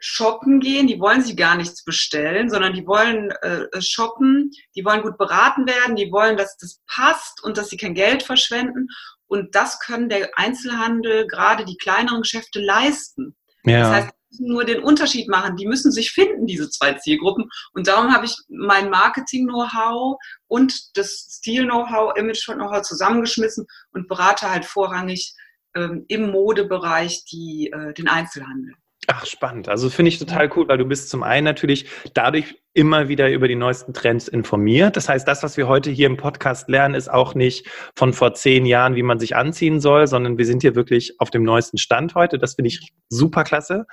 shoppen 0.00 0.60
gehen, 0.60 0.86
die 0.86 1.00
wollen 1.00 1.22
sie 1.22 1.34
gar 1.34 1.56
nichts 1.56 1.84
bestellen, 1.84 2.48
sondern 2.50 2.72
die 2.72 2.86
wollen 2.86 3.30
äh, 3.42 3.66
shoppen, 3.80 4.50
die 4.76 4.84
wollen 4.84 5.02
gut 5.02 5.18
beraten 5.18 5.66
werden, 5.66 5.96
die 5.96 6.12
wollen, 6.12 6.36
dass 6.36 6.56
das 6.56 6.80
passt 6.86 7.42
und 7.42 7.58
dass 7.58 7.68
sie 7.68 7.76
kein 7.76 7.94
Geld 7.94 8.22
verschwenden. 8.22 8.88
Und 9.26 9.54
das 9.54 9.80
können 9.80 10.08
der 10.08 10.30
Einzelhandel, 10.36 11.26
gerade 11.26 11.64
die 11.64 11.76
kleineren 11.76 12.22
Geschäfte 12.22 12.60
leisten. 12.60 13.36
Ja. 13.64 13.80
Das 13.80 13.90
heißt, 13.90 14.10
nur 14.38 14.64
den 14.64 14.82
Unterschied 14.82 15.28
machen. 15.28 15.56
Die 15.56 15.66
müssen 15.66 15.92
sich 15.92 16.10
finden, 16.10 16.46
diese 16.46 16.68
zwei 16.70 16.94
Zielgruppen. 16.94 17.48
Und 17.72 17.88
darum 17.88 18.12
habe 18.12 18.26
ich 18.26 18.36
mein 18.48 18.90
Marketing-Know-how 18.90 20.18
und 20.46 20.96
das 20.96 21.10
Stil-Know-how, 21.30 22.16
Image-Know-how 22.16 22.82
zusammengeschmissen 22.82 23.66
und 23.92 24.08
berate 24.08 24.50
halt 24.50 24.64
vorrangig 24.64 25.34
ähm, 25.74 26.04
im 26.08 26.30
Modebereich 26.30 27.24
die, 27.24 27.70
äh, 27.72 27.94
den 27.94 28.08
Einzelhandel. 28.08 28.74
Ach, 29.06 29.24
spannend. 29.24 29.68
Also 29.68 29.88
finde 29.88 30.10
ich 30.10 30.18
total 30.18 30.50
cool, 30.54 30.68
weil 30.68 30.76
du 30.76 30.84
bist 30.84 31.08
zum 31.08 31.22
einen 31.22 31.44
natürlich 31.44 31.88
dadurch 32.12 32.60
immer 32.74 33.08
wieder 33.08 33.30
über 33.30 33.48
die 33.48 33.56
neuesten 33.56 33.92
Trends 33.92 34.28
informiert. 34.28 34.96
Das 34.96 35.08
heißt, 35.08 35.26
das, 35.26 35.42
was 35.42 35.56
wir 35.56 35.66
heute 35.66 35.90
hier 35.90 36.06
im 36.06 36.16
Podcast 36.16 36.68
lernen, 36.68 36.94
ist 36.94 37.10
auch 37.10 37.34
nicht 37.34 37.66
von 37.96 38.12
vor 38.12 38.34
zehn 38.34 38.66
Jahren, 38.66 38.94
wie 38.94 39.02
man 39.02 39.18
sich 39.18 39.34
anziehen 39.34 39.80
soll, 39.80 40.06
sondern 40.06 40.38
wir 40.38 40.46
sind 40.46 40.62
hier 40.62 40.74
wirklich 40.74 41.18
auf 41.18 41.30
dem 41.30 41.42
neuesten 41.42 41.78
Stand 41.78 42.14
heute. 42.14 42.38
Das 42.38 42.54
finde 42.54 42.68
ich 42.68 42.92
super 43.08 43.42
klasse. 43.42 43.86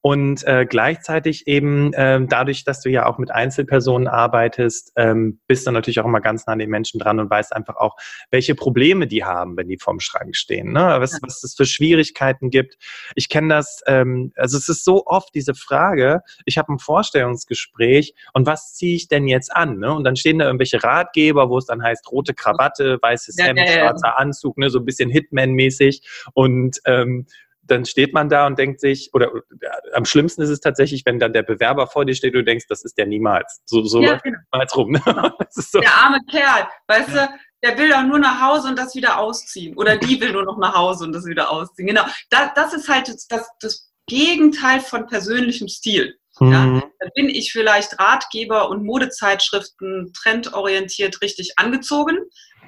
Und 0.00 0.46
äh, 0.46 0.66
gleichzeitig 0.68 1.46
eben 1.46 1.92
äh, 1.92 2.20
dadurch, 2.26 2.64
dass 2.64 2.80
du 2.80 2.90
ja 2.90 3.06
auch 3.06 3.18
mit 3.18 3.30
Einzelpersonen 3.30 4.08
arbeitest, 4.08 4.92
ähm, 4.96 5.40
bist 5.46 5.66
du 5.66 5.70
natürlich 5.70 6.00
auch 6.00 6.06
immer 6.06 6.20
ganz 6.20 6.46
nah 6.46 6.54
an 6.54 6.58
den 6.58 6.70
Menschen 6.70 6.98
dran 6.98 7.20
und 7.20 7.30
weißt 7.30 7.54
einfach 7.54 7.76
auch, 7.76 7.96
welche 8.30 8.54
Probleme 8.54 9.06
die 9.06 9.24
haben, 9.24 9.56
wenn 9.56 9.68
die 9.68 9.78
vorm 9.78 10.00
Schrank 10.00 10.36
stehen. 10.36 10.72
Ne? 10.72 10.96
Was, 10.98 11.18
was 11.22 11.44
es 11.44 11.54
für 11.54 11.66
Schwierigkeiten 11.66 12.50
gibt. 12.50 12.76
Ich 13.14 13.28
kenne 13.28 13.54
das, 13.54 13.82
ähm, 13.86 14.32
also 14.36 14.56
es 14.56 14.68
ist 14.68 14.84
so 14.84 15.06
oft 15.06 15.34
diese 15.34 15.54
Frage, 15.54 16.22
ich 16.46 16.58
habe 16.58 16.72
ein 16.72 16.78
Vorstellungsgespräch 16.78 18.14
und 18.32 18.46
was 18.46 18.74
ziehe 18.74 18.96
ich 18.96 19.08
denn 19.08 19.28
jetzt 19.28 19.54
an? 19.54 19.78
Ne? 19.78 19.92
Und 19.92 20.04
dann 20.04 20.16
stehen 20.16 20.38
da 20.38 20.46
irgendwelche 20.46 20.82
Ratgeber, 20.82 21.50
wo 21.50 21.58
es 21.58 21.66
dann 21.66 21.82
heißt, 21.82 22.10
rote 22.10 22.34
Krawatte, 22.34 22.98
weißes 23.00 23.36
Hemd, 23.38 23.58
ja, 23.58 23.64
ja, 23.64 23.70
ja. 23.70 23.80
schwarzer 23.80 24.18
Anzug, 24.18 24.58
ne? 24.58 24.70
so 24.70 24.78
ein 24.78 24.84
bisschen 24.84 25.10
Hitman-mäßig. 25.10 26.02
Und 26.34 26.80
ähm, 26.86 27.26
dann 27.64 27.84
steht 27.84 28.12
man 28.12 28.28
da 28.28 28.46
und 28.46 28.58
denkt 28.58 28.80
sich, 28.80 29.10
oder 29.12 29.30
ja, 29.60 29.70
am 29.94 30.04
schlimmsten 30.04 30.42
ist 30.42 30.48
es 30.48 30.60
tatsächlich, 30.60 31.04
wenn 31.06 31.18
dann 31.18 31.32
der 31.32 31.42
Bewerber 31.42 31.86
vor 31.86 32.04
dir 32.04 32.14
steht 32.14 32.34
und 32.34 32.40
du 32.40 32.44
denkst, 32.44 32.66
das 32.68 32.84
ist 32.84 32.98
der 32.98 33.06
niemals. 33.06 33.60
So, 33.66 33.84
so 33.84 34.02
ja, 34.02 34.18
genau. 34.18 34.38
niemals 34.52 34.76
rum. 34.76 34.92
Ne? 34.92 35.02
Genau. 35.04 35.30
So. 35.54 35.80
Der 35.80 35.94
arme 35.94 36.18
Kerl, 36.30 36.66
weißt 36.88 37.14
ja. 37.14 37.26
du, 37.26 37.32
der 37.62 37.78
will 37.78 37.90
doch 37.90 38.02
nur 38.02 38.18
nach 38.18 38.40
Hause 38.40 38.68
und 38.68 38.78
das 38.78 38.94
wieder 38.94 39.18
ausziehen. 39.18 39.76
Oder 39.76 39.96
die 39.96 40.20
will 40.20 40.32
nur 40.32 40.44
noch 40.44 40.58
nach 40.58 40.74
Hause 40.74 41.04
und 41.04 41.12
das 41.12 41.26
wieder 41.26 41.50
ausziehen. 41.50 41.88
Genau. 41.88 42.04
Das, 42.30 42.52
das 42.54 42.74
ist 42.74 42.88
halt 42.88 43.08
das, 43.28 43.48
das 43.60 43.92
Gegenteil 44.06 44.80
von 44.80 45.06
persönlichem 45.06 45.68
Stil. 45.68 46.16
Ja, 46.50 46.66
mhm. 46.66 46.82
dann 46.98 47.10
bin 47.14 47.28
ich 47.28 47.52
vielleicht 47.52 47.98
Ratgeber 47.98 48.68
und 48.68 48.84
Modezeitschriften 48.84 50.12
trendorientiert 50.14 51.20
richtig 51.22 51.54
angezogen 51.56 52.18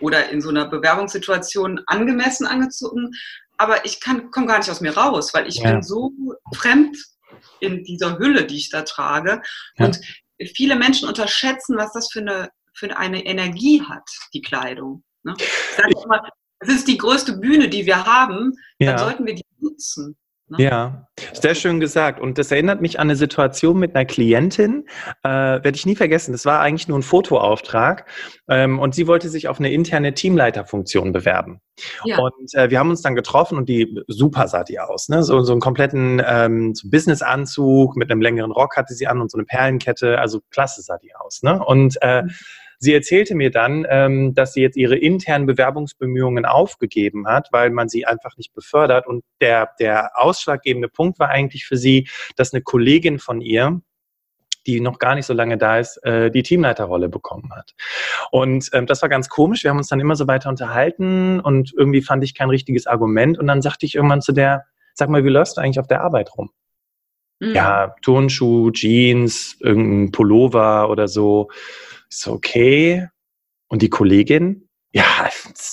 oder 0.00 0.28
in 0.31 0.40
so 0.40 0.50
einer 0.50 0.66
Bewerbungssituation 0.66 1.81
angemessen 1.87 2.47
angezogen, 2.47 3.11
aber 3.57 3.85
ich 3.85 4.00
komme 4.00 4.31
gar 4.31 4.59
nicht 4.59 4.71
aus 4.71 4.81
mir 4.81 4.97
raus, 4.97 5.33
weil 5.33 5.47
ich 5.47 5.57
ja. 5.57 5.71
bin 5.71 5.83
so 5.83 6.12
fremd 6.54 6.97
in 7.61 7.85
dieser 7.85 8.19
Hülle, 8.19 8.47
die 8.47 8.57
ich 8.57 8.71
da 8.71 8.83
trage. 8.83 9.43
Ja. 9.76 9.87
Und 9.87 10.00
viele 10.54 10.76
Menschen 10.76 11.09
unterschätzen, 11.09 11.76
was 11.76 11.93
das 11.93 12.11
für 12.11 12.21
eine, 12.21 12.50
für 12.75 12.97
eine 12.97 13.25
Energie 13.25 13.83
hat, 13.83 14.09
die 14.33 14.43
Kleidung. 14.43 15.04
Ne? 15.23 15.35
Ich 15.38 16.07
mal, 16.07 16.21
Das 16.59 16.75
ist 16.75 16.88
die 16.88 16.99
größte 16.99 17.38
Bühne, 17.38 17.69
die 17.69 17.87
wir 17.87 18.04
haben. 18.04 18.52
Ja. 18.78 18.90
Dann 18.90 18.99
sollten 18.99 19.26
wir 19.26 19.35
die 19.35 19.47
nutzen. 19.61 20.16
Ne? 20.56 20.64
Ja, 20.64 21.08
sehr 21.32 21.54
schön 21.54 21.80
gesagt. 21.80 22.20
Und 22.20 22.38
das 22.38 22.50
erinnert 22.50 22.80
mich 22.80 22.99
an 22.99 23.08
eine 23.08 23.16
Situation 23.16 23.78
mit 23.78 23.94
einer 23.94 24.04
Klientin, 24.04 24.87
äh, 25.23 25.28
werde 25.28 25.73
ich 25.75 25.87
nie 25.87 25.96
vergessen. 25.96 26.32
Das 26.32 26.44
war 26.44 26.61
eigentlich 26.61 26.88
nur 26.88 26.99
ein 26.99 27.02
Fotoauftrag 27.02 28.06
ähm, 28.49 28.78
und 28.78 28.94
sie 28.94 29.06
wollte 29.06 29.28
sich 29.28 29.49
auf 29.49 29.58
eine 29.58 29.73
interne 29.73 30.14
Teamleiterfunktion 30.14 31.12
bewerben. 31.12 31.61
Ja. 32.04 32.18
Und 32.18 32.54
äh, 32.54 32.70
wir 32.70 32.78
haben 32.78 32.90
uns 32.90 33.02
dann 33.02 33.14
getroffen 33.14 33.58
und 33.58 33.68
die, 33.68 34.00
super 34.08 34.49
sah 34.49 34.64
die 34.64 34.80
aus, 34.80 35.08
ne? 35.08 35.23
so, 35.23 35.40
so 35.40 35.52
einen 35.52 35.61
kompletten 35.61 36.23
ähm, 36.25 36.75
so 36.75 36.88
Businessanzug 36.88 37.96
mit 37.96 38.11
einem 38.11 38.20
längeren 38.20 38.52
Rock 38.52 38.76
hatte 38.76 38.94
sie 38.94 39.06
an 39.06 39.20
und 39.20 39.30
so 39.30 39.38
eine 39.38 39.44
Perlenkette, 39.44 40.18
also 40.18 40.40
klasse 40.50 40.82
sah 40.82 40.99
die 40.99 41.14
aus. 41.14 41.42
Ne? 41.42 41.64
Und 41.64 41.96
äh, 42.00 42.23
mhm 42.23 42.30
Sie 42.85 42.93
erzählte 42.93 43.35
mir 43.35 43.50
dann, 43.50 43.87
ähm, 43.88 44.35
dass 44.35 44.53
sie 44.53 44.61
jetzt 44.61 44.76
ihre 44.76 44.95
internen 44.95 45.47
Bewerbungsbemühungen 45.47 46.45
aufgegeben 46.45 47.26
hat, 47.26 47.49
weil 47.50 47.71
man 47.71 47.88
sie 47.88 48.05
einfach 48.05 48.37
nicht 48.37 48.53
befördert. 48.53 49.07
Und 49.07 49.25
der, 49.41 49.71
der 49.81 50.11
ausschlaggebende 50.21 50.91
Punkt 50.91 51.19
war 51.19 51.31
eigentlich 51.31 51.64
für 51.64 51.79
sie, 51.79 52.07
dass 52.37 52.53
eine 52.53 52.61
Kollegin 52.62 53.19
von 53.19 53.41
ihr, 53.41 53.81
die 54.67 54.81
noch 54.81 54.99
gar 54.99 55.14
nicht 55.14 55.25
so 55.25 55.33
lange 55.33 55.57
da 55.57 55.79
ist, 55.79 55.97
äh, 56.05 56.31
die 56.31 56.43
Teamleiterrolle 56.43 57.09
bekommen 57.09 57.55
hat. 57.57 57.75
Und 58.31 58.69
ähm, 58.75 58.85
das 58.85 59.00
war 59.00 59.09
ganz 59.09 59.31
komisch. 59.31 59.64
Wir 59.64 59.71
haben 59.71 59.79
uns 59.79 59.88
dann 59.88 60.00
immer 60.00 60.17
so 60.17 60.26
weiter 60.26 60.50
unterhalten 60.50 61.41
und 61.41 61.73
irgendwie 61.75 62.03
fand 62.03 62.23
ich 62.23 62.35
kein 62.35 62.50
richtiges 62.50 62.87
Argument. 62.87 63.38
Und 63.38 63.47
dann 63.47 63.62
sagte 63.62 63.87
ich 63.87 63.95
irgendwann 63.95 64.21
zu 64.21 64.33
der, 64.33 64.67
sag 64.93 65.09
mal, 65.09 65.25
wie 65.25 65.31
läufst 65.31 65.57
du 65.57 65.62
eigentlich 65.62 65.81
auf 65.81 65.88
der 65.88 66.03
Arbeit 66.03 66.37
rum? 66.37 66.50
Mhm. 67.41 67.55
Ja, 67.55 67.95
Turnschuh, 68.03 68.71
Jeans, 68.73 69.57
irgendein 69.61 70.12
Pullover 70.12 70.91
oder 70.91 71.09
so. 71.09 71.49
Ich 72.14 72.21
so, 72.21 72.33
okay. 72.33 73.09
Und 73.68 73.83
die 73.83 73.90
Kollegin, 73.90 74.68
ja, 74.92 75.28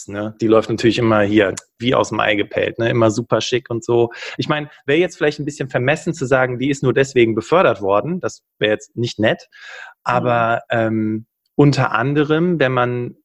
ne, 0.08 0.36
die 0.42 0.48
läuft 0.48 0.72
natürlich 0.72 0.98
immer 0.98 1.22
hier 1.22 1.54
wie 1.78 1.94
aus 1.94 2.10
dem 2.10 2.20
Ei 2.20 2.34
gepellt, 2.34 2.80
ne, 2.80 2.90
immer 2.90 3.12
super 3.12 3.42
schick 3.42 3.70
und 3.70 3.86
so. 3.86 4.10
Ich 4.38 4.50
meine, 4.50 4.68
wäre 4.88 4.98
jetzt 4.98 5.18
vielleicht 5.18 5.38
ein 5.38 5.46
bisschen 5.46 5.70
vermessen 5.70 6.16
zu 6.16 6.26
sagen, 6.26 6.58
die 6.58 6.72
ist 6.72 6.82
nur 6.82 6.94
deswegen 6.94 7.36
befördert 7.36 7.82
worden. 7.82 8.20
Das 8.20 8.42
wäre 8.58 8.72
jetzt 8.72 8.98
nicht 8.98 9.20
nett. 9.20 9.50
Aber 10.04 10.64
mhm. 10.72 10.78
ähm, 10.80 11.26
unter 11.54 11.92
anderem, 11.92 12.60
wenn 12.60 12.72
man, 12.72 13.18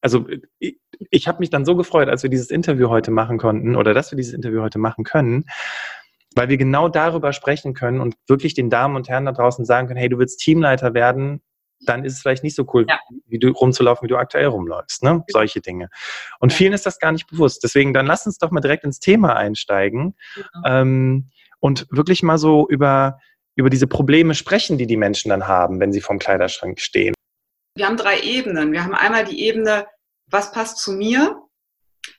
also 0.00 0.26
ich, 0.58 0.80
ich 1.10 1.28
habe 1.28 1.38
mich 1.38 1.50
dann 1.50 1.64
so 1.64 1.76
gefreut, 1.76 2.08
als 2.08 2.24
wir 2.24 2.30
dieses 2.30 2.50
Interview 2.50 2.88
heute 2.88 3.12
machen 3.12 3.38
konnten 3.38 3.76
oder 3.76 3.94
dass 3.94 4.10
wir 4.10 4.16
dieses 4.16 4.34
Interview 4.34 4.62
heute 4.62 4.80
machen 4.80 5.04
können, 5.04 5.44
weil 6.34 6.48
wir 6.48 6.56
genau 6.56 6.88
darüber 6.88 7.32
sprechen 7.32 7.72
können 7.72 8.00
und 8.00 8.16
wirklich 8.26 8.54
den 8.54 8.68
Damen 8.68 8.96
und 8.96 9.08
Herren 9.08 9.26
da 9.26 9.32
draußen 9.32 9.64
sagen 9.64 9.86
können, 9.86 10.00
hey, 10.00 10.08
du 10.08 10.18
willst 10.18 10.40
Teamleiter 10.40 10.92
werden, 10.92 11.40
dann 11.88 12.04
ist 12.04 12.14
es 12.14 12.20
vielleicht 12.20 12.44
nicht 12.44 12.56
so 12.56 12.66
cool, 12.72 12.86
ja. 12.88 12.98
wie 13.26 13.38
du 13.38 13.50
rumzulaufen, 13.50 14.06
wie 14.06 14.10
du 14.10 14.16
aktuell 14.16 14.46
rumläufst. 14.46 15.02
Ne? 15.02 15.24
Solche 15.28 15.60
Dinge. 15.60 15.88
Und 16.40 16.52
vielen 16.52 16.72
ist 16.72 16.86
das 16.86 16.98
gar 16.98 17.12
nicht 17.12 17.26
bewusst. 17.26 17.62
Deswegen, 17.62 17.92
dann 17.92 18.06
lass 18.06 18.26
uns 18.26 18.38
doch 18.38 18.50
mal 18.50 18.60
direkt 18.60 18.84
ins 18.84 19.00
Thema 19.00 19.36
einsteigen 19.36 20.16
ja. 20.36 20.80
ähm, 20.80 21.30
und 21.60 21.86
wirklich 21.90 22.22
mal 22.22 22.38
so 22.38 22.68
über, 22.68 23.18
über 23.56 23.70
diese 23.70 23.86
Probleme 23.86 24.34
sprechen, 24.34 24.78
die 24.78 24.86
die 24.86 24.96
Menschen 24.96 25.30
dann 25.30 25.46
haben, 25.46 25.80
wenn 25.80 25.92
sie 25.92 26.00
vorm 26.00 26.18
Kleiderschrank 26.18 26.80
stehen. 26.80 27.14
Wir 27.76 27.86
haben 27.86 27.96
drei 27.96 28.20
Ebenen. 28.20 28.72
Wir 28.72 28.84
haben 28.84 28.94
einmal 28.94 29.24
die 29.24 29.42
Ebene, 29.44 29.86
was 30.26 30.52
passt 30.52 30.78
zu 30.78 30.92
mir? 30.92 31.40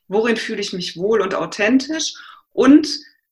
Worin 0.07 0.38
fühle 0.38 0.62
ich 0.62 0.74
mich 0.74 0.98
wohl 0.98 1.22
und 1.22 1.36
authentisch? 1.36 2.13
Und 2.51 2.88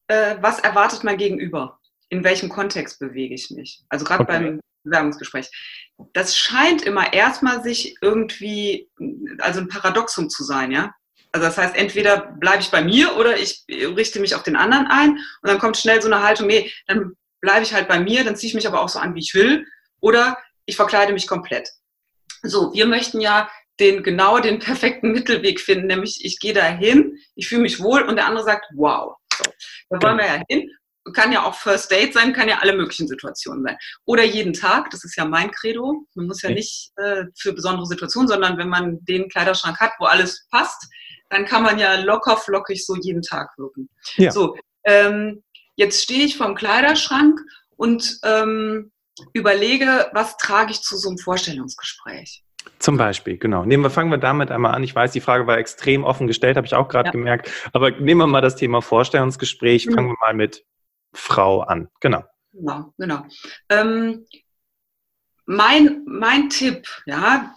äh, 0.07 0.35
was 0.41 0.59
erwartet 0.59 1.03
mein 1.03 1.17
Gegenüber? 1.17 1.79
In 2.09 2.23
welchem 2.23 2.49
Kontext 2.49 2.99
bewege 2.99 3.33
ich 3.33 3.49
mich? 3.51 3.83
Also 3.89 4.05
gerade 4.05 4.23
okay. 4.23 4.31
beim 4.31 4.59
Bewerbungsgespräch. 4.83 5.49
Das 6.13 6.37
scheint 6.37 6.81
immer 6.81 7.13
erstmal 7.13 7.63
sich 7.63 7.95
irgendwie, 8.01 8.89
also 9.39 9.61
ein 9.61 9.67
Paradoxum 9.67 10.29
zu 10.29 10.43
sein, 10.43 10.71
ja. 10.71 10.93
Also 11.31 11.47
das 11.47 11.57
heißt, 11.57 11.75
entweder 11.75 12.33
bleibe 12.39 12.61
ich 12.61 12.69
bei 12.69 12.83
mir 12.83 13.17
oder 13.17 13.37
ich 13.37 13.63
richte 13.69 14.19
mich 14.19 14.35
auf 14.35 14.43
den 14.43 14.55
anderen 14.55 14.85
ein 14.87 15.11
und 15.11 15.49
dann 15.49 15.57
kommt 15.57 15.77
schnell 15.77 16.01
so 16.01 16.07
eine 16.07 16.21
Haltung, 16.21 16.45
nee, 16.45 16.71
dann 16.85 17.13
bleibe 17.41 17.63
ich 17.63 17.73
halt 17.73 17.87
bei 17.87 17.99
mir, 17.99 18.23
dann 18.23 18.35
ziehe 18.35 18.49
ich 18.49 18.53
mich 18.53 18.67
aber 18.67 18.81
auch 18.81 18.89
so 18.89 18.99
an, 18.99 19.15
wie 19.15 19.21
ich 19.21 19.33
will 19.33 19.65
oder 19.99 20.37
ich 20.65 20.75
verkleide 20.75 21.11
mich 21.11 21.27
komplett. 21.27 21.69
So, 22.43 22.71
wir 22.73 22.85
möchten 22.85 23.19
ja 23.19 23.49
den 23.79 24.03
genau 24.03 24.39
den 24.39 24.59
perfekten 24.59 25.11
Mittelweg 25.11 25.59
finden, 25.59 25.87
nämlich 25.87 26.23
ich 26.23 26.39
gehe 26.39 26.53
da 26.53 26.65
hin, 26.65 27.17
ich 27.35 27.47
fühle 27.47 27.63
mich 27.63 27.81
wohl 27.81 28.03
und 28.03 28.15
der 28.15 28.27
andere 28.27 28.45
sagt, 28.45 28.65
wow. 28.75 29.15
So, 29.35 29.51
da 29.89 30.01
wollen 30.03 30.17
wir 30.19 30.27
ja 30.27 30.43
hin 30.47 30.69
kann 31.11 31.31
ja 31.31 31.43
auch 31.43 31.55
First 31.55 31.91
Date 31.91 32.13
sein, 32.13 32.33
kann 32.33 32.47
ja 32.47 32.59
alle 32.59 32.75
möglichen 32.75 33.07
Situationen 33.07 33.63
sein. 33.63 33.77
Oder 34.05 34.23
jeden 34.23 34.53
Tag, 34.53 34.89
das 34.91 35.03
ist 35.03 35.17
ja 35.17 35.25
mein 35.25 35.51
Credo. 35.51 36.05
Man 36.15 36.27
muss 36.27 36.41
ja 36.41 36.49
nicht 36.49 36.91
äh, 36.95 37.25
für 37.37 37.53
besondere 37.53 37.85
Situationen, 37.85 38.29
sondern 38.29 38.57
wenn 38.57 38.69
man 38.69 39.03
den 39.05 39.27
Kleiderschrank 39.29 39.79
hat, 39.79 39.91
wo 39.99 40.05
alles 40.05 40.47
passt, 40.49 40.87
dann 41.29 41.45
kann 41.45 41.63
man 41.63 41.79
ja 41.79 41.95
locker 41.95 42.37
flockig 42.37 42.85
so 42.85 42.95
jeden 42.95 43.21
Tag 43.21 43.49
wirken. 43.57 43.89
Ja. 44.15 44.31
So, 44.31 44.55
ähm, 44.85 45.43
jetzt 45.75 46.03
stehe 46.03 46.25
ich 46.25 46.37
vorm 46.37 46.55
Kleiderschrank 46.55 47.39
und 47.75 48.19
ähm, 48.23 48.91
überlege, 49.33 50.09
was 50.13 50.37
trage 50.37 50.71
ich 50.71 50.81
zu 50.81 50.97
so 50.97 51.09
einem 51.09 51.17
Vorstellungsgespräch. 51.17 52.43
Zum 52.79 52.97
Beispiel, 52.97 53.37
genau. 53.37 53.65
Nehmen 53.65 53.83
wir, 53.83 53.89
fangen 53.89 54.09
wir 54.09 54.17
damit 54.17 54.51
einmal 54.51 54.73
an. 54.73 54.83
Ich 54.83 54.95
weiß, 54.95 55.11
die 55.11 55.21
Frage 55.21 55.47
war 55.47 55.57
extrem 55.57 56.03
offen 56.03 56.27
gestellt, 56.27 56.55
habe 56.55 56.67
ich 56.67 56.73
auch 56.73 56.87
gerade 56.87 57.07
ja. 57.07 57.11
gemerkt. 57.11 57.51
Aber 57.73 57.91
nehmen 57.91 58.21
wir 58.21 58.27
mal 58.27 58.41
das 58.41 58.55
Thema 58.55 58.81
Vorstellungsgespräch. 58.81 59.87
Mhm. 59.87 59.93
Fangen 59.93 60.07
wir 60.09 60.17
mal 60.19 60.33
mit 60.33 60.63
Frau 61.13 61.61
an. 61.61 61.89
Genau. 61.99 62.23
Genau, 62.51 62.93
genau. 62.97 63.25
Ähm, 63.69 64.25
mein, 65.45 66.03
mein 66.05 66.49
Tipp, 66.49 66.87
ja, 67.05 67.53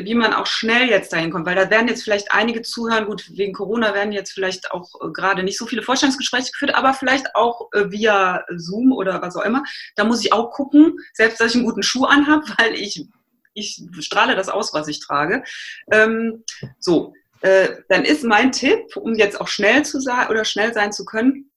wie 0.00 0.14
man 0.14 0.32
auch 0.32 0.46
schnell 0.46 0.88
jetzt 0.88 1.12
dahin 1.12 1.30
kommt, 1.30 1.46
weil 1.46 1.54
da 1.54 1.70
werden 1.70 1.86
jetzt 1.86 2.02
vielleicht 2.02 2.32
einige 2.32 2.62
zuhören, 2.62 3.06
gut, 3.06 3.30
wegen 3.36 3.52
Corona 3.52 3.94
werden 3.94 4.12
jetzt 4.12 4.32
vielleicht 4.32 4.72
auch 4.72 4.88
äh, 5.00 5.10
gerade 5.12 5.44
nicht 5.44 5.56
so 5.56 5.66
viele 5.66 5.82
Vorstellungsgespräche 5.82 6.50
geführt, 6.50 6.74
aber 6.74 6.94
vielleicht 6.94 7.36
auch 7.36 7.68
äh, 7.72 7.90
via 7.90 8.44
Zoom 8.56 8.92
oder 8.92 9.22
was 9.22 9.36
auch 9.36 9.44
immer. 9.44 9.62
Da 9.94 10.04
muss 10.04 10.24
ich 10.24 10.32
auch 10.32 10.50
gucken, 10.50 10.96
selbst 11.12 11.40
dass 11.40 11.50
ich 11.50 11.56
einen 11.56 11.66
guten 11.66 11.84
Schuh 11.84 12.06
anhabe, 12.06 12.44
weil 12.58 12.74
ich, 12.74 13.06
ich 13.54 13.80
strahle 14.00 14.34
das 14.34 14.48
aus, 14.48 14.74
was 14.74 14.88
ich 14.88 14.98
trage. 14.98 15.44
Ähm, 15.92 16.42
so, 16.80 17.14
äh, 17.42 17.68
dann 17.88 18.04
ist 18.04 18.24
mein 18.24 18.50
Tipp, 18.50 18.96
um 18.96 19.14
jetzt 19.14 19.40
auch 19.40 19.48
schnell 19.48 19.84
zu 19.84 20.00
sein 20.00 20.28
oder 20.28 20.44
schnell 20.44 20.74
sein 20.74 20.90
zu 20.90 21.04
können, 21.04 21.50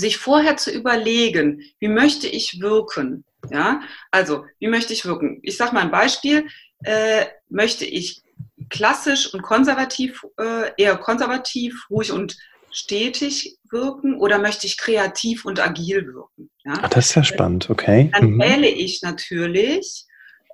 sich 0.00 0.16
vorher 0.16 0.56
zu 0.56 0.70
überlegen, 0.70 1.62
wie 1.78 1.88
möchte 1.88 2.26
ich 2.26 2.60
wirken? 2.60 3.24
Ja, 3.50 3.80
also 4.10 4.44
wie 4.58 4.68
möchte 4.68 4.92
ich 4.92 5.04
wirken? 5.04 5.38
Ich 5.42 5.56
sage 5.56 5.74
mal 5.74 5.82
ein 5.82 5.90
Beispiel. 5.90 6.46
Äh, 6.82 7.26
möchte 7.48 7.84
ich 7.84 8.22
klassisch 8.70 9.32
und 9.32 9.42
konservativ, 9.42 10.24
äh, 10.38 10.70
eher 10.76 10.96
konservativ, 10.96 11.86
ruhig 11.90 12.12
und 12.12 12.36
stetig 12.70 13.58
wirken 13.70 14.14
oder 14.18 14.38
möchte 14.38 14.66
ich 14.66 14.78
kreativ 14.78 15.44
und 15.44 15.60
agil 15.60 16.06
wirken? 16.06 16.50
Ja? 16.64 16.74
Ach, 16.82 16.88
das 16.88 17.10
ist 17.10 17.14
ja 17.16 17.24
spannend, 17.24 17.68
okay. 17.68 18.10
Dann 18.12 18.32
mhm. 18.32 18.40
wähle 18.40 18.68
ich 18.68 19.02
natürlich, 19.02 20.06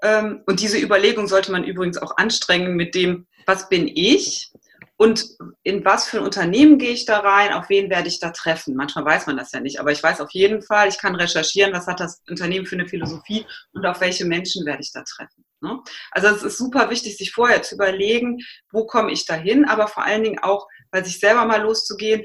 ähm, 0.02 0.42
und 0.46 0.60
diese 0.60 0.78
Überlegung 0.78 1.26
sollte 1.26 1.52
man 1.52 1.64
übrigens 1.64 1.98
auch 1.98 2.16
anstrengen 2.16 2.76
mit 2.76 2.94
dem, 2.94 3.26
was 3.46 3.68
bin 3.68 3.88
ich? 3.88 4.50
Und 4.98 5.26
in 5.62 5.84
was 5.84 6.08
für 6.08 6.18
ein 6.18 6.24
Unternehmen 6.24 6.78
gehe 6.78 6.90
ich 6.90 7.04
da 7.04 7.18
rein, 7.18 7.52
auf 7.52 7.68
wen 7.68 7.90
werde 7.90 8.08
ich 8.08 8.18
da 8.18 8.30
treffen. 8.30 8.74
Manchmal 8.74 9.04
weiß 9.04 9.26
man 9.26 9.36
das 9.36 9.52
ja 9.52 9.60
nicht, 9.60 9.78
aber 9.78 9.92
ich 9.92 10.02
weiß 10.02 10.22
auf 10.22 10.30
jeden 10.30 10.62
Fall, 10.62 10.88
ich 10.88 10.98
kann 10.98 11.14
recherchieren, 11.14 11.74
was 11.74 11.86
hat 11.86 12.00
das 12.00 12.22
Unternehmen 12.28 12.64
für 12.64 12.76
eine 12.76 12.88
Philosophie 12.88 13.44
und 13.72 13.84
auf 13.84 14.00
welche 14.00 14.24
Menschen 14.24 14.64
werde 14.64 14.82
ich 14.82 14.92
da 14.92 15.02
treffen. 15.02 15.44
Ne? 15.60 15.80
Also 16.12 16.28
es 16.28 16.42
ist 16.42 16.56
super 16.56 16.88
wichtig, 16.88 17.18
sich 17.18 17.32
vorher 17.32 17.62
zu 17.62 17.74
überlegen, 17.74 18.38
wo 18.72 18.86
komme 18.86 19.12
ich 19.12 19.26
da 19.26 19.34
hin, 19.34 19.66
aber 19.66 19.86
vor 19.88 20.04
allen 20.04 20.22
Dingen 20.22 20.38
auch, 20.38 20.66
bei 20.90 21.02
sich 21.02 21.18
selber 21.18 21.44
mal 21.44 21.60
loszugehen, 21.60 22.24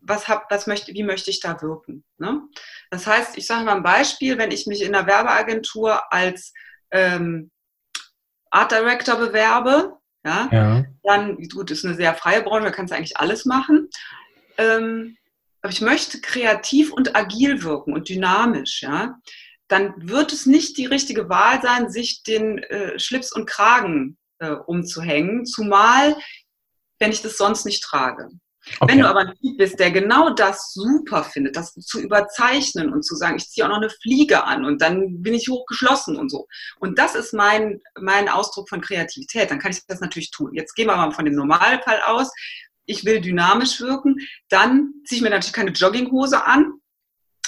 was, 0.00 0.26
hab, 0.26 0.50
was 0.50 0.66
möchte, 0.66 0.92
wie 0.94 1.02
möchte 1.02 1.30
ich 1.30 1.40
da 1.40 1.60
wirken. 1.62 2.04
Ne? 2.18 2.42
Das 2.90 3.06
heißt, 3.06 3.36
ich 3.36 3.46
sage 3.46 3.64
mal 3.64 3.76
ein 3.76 3.82
Beispiel, 3.82 4.38
wenn 4.38 4.50
ich 4.50 4.66
mich 4.66 4.82
in 4.82 4.94
einer 4.94 5.06
Werbeagentur 5.06 6.12
als 6.12 6.52
ähm, 6.90 7.50
Art 8.50 8.72
Director 8.72 9.16
bewerbe, 9.16 9.98
ja? 10.24 10.48
ja. 10.50 10.84
Dann, 11.02 11.36
gut, 11.52 11.70
ist 11.70 11.84
eine 11.84 11.94
sehr 11.94 12.14
freie 12.14 12.42
Branche, 12.42 12.66
da 12.66 12.70
kannst 12.70 12.92
du 12.92 12.96
eigentlich 12.96 13.16
alles 13.16 13.44
machen. 13.44 13.88
Ähm, 14.58 15.16
aber 15.60 15.72
ich 15.72 15.80
möchte 15.80 16.20
kreativ 16.20 16.92
und 16.92 17.14
agil 17.16 17.62
wirken 17.62 17.94
und 17.94 18.08
dynamisch, 18.08 18.82
ja. 18.82 19.18
Dann 19.68 19.94
wird 19.96 20.32
es 20.32 20.44
nicht 20.44 20.76
die 20.76 20.86
richtige 20.86 21.28
Wahl 21.28 21.62
sein, 21.62 21.90
sich 21.90 22.22
den 22.24 22.58
äh, 22.58 22.98
Schlips 22.98 23.32
und 23.32 23.48
Kragen 23.48 24.18
äh, 24.38 24.50
umzuhängen, 24.50 25.46
zumal 25.46 26.16
wenn 26.98 27.10
ich 27.10 27.22
das 27.22 27.36
sonst 27.36 27.64
nicht 27.64 27.82
trage. 27.82 28.28
Okay. 28.78 28.92
Wenn 28.92 29.00
du 29.00 29.08
aber 29.08 29.20
ein 29.20 29.34
Typ 29.34 29.58
bist, 29.58 29.78
der 29.80 29.90
genau 29.90 30.30
das 30.30 30.72
super 30.72 31.24
findet, 31.24 31.56
das 31.56 31.74
zu 31.74 32.00
überzeichnen 32.00 32.92
und 32.92 33.04
zu 33.04 33.16
sagen, 33.16 33.36
ich 33.36 33.48
ziehe 33.48 33.64
auch 33.64 33.70
noch 33.70 33.78
eine 33.78 33.90
Fliege 33.90 34.44
an 34.44 34.64
und 34.64 34.80
dann 34.80 35.20
bin 35.22 35.34
ich 35.34 35.48
hochgeschlossen 35.48 36.16
und 36.16 36.30
so. 36.30 36.46
Und 36.78 36.98
das 36.98 37.14
ist 37.14 37.34
mein, 37.34 37.80
mein 38.00 38.28
Ausdruck 38.28 38.68
von 38.68 38.80
Kreativität. 38.80 39.50
Dann 39.50 39.58
kann 39.58 39.72
ich 39.72 39.84
das 39.86 40.00
natürlich 40.00 40.30
tun. 40.30 40.54
Jetzt 40.54 40.74
gehen 40.74 40.86
wir 40.86 40.96
mal 40.96 41.10
von 41.10 41.24
dem 41.24 41.34
Normalfall 41.34 42.00
aus. 42.06 42.30
Ich 42.86 43.04
will 43.04 43.20
dynamisch 43.20 43.80
wirken. 43.80 44.16
Dann 44.48 44.92
ziehe 45.06 45.18
ich 45.18 45.22
mir 45.22 45.30
natürlich 45.30 45.52
keine 45.52 45.72
Jogginghose 45.72 46.44
an, 46.44 46.74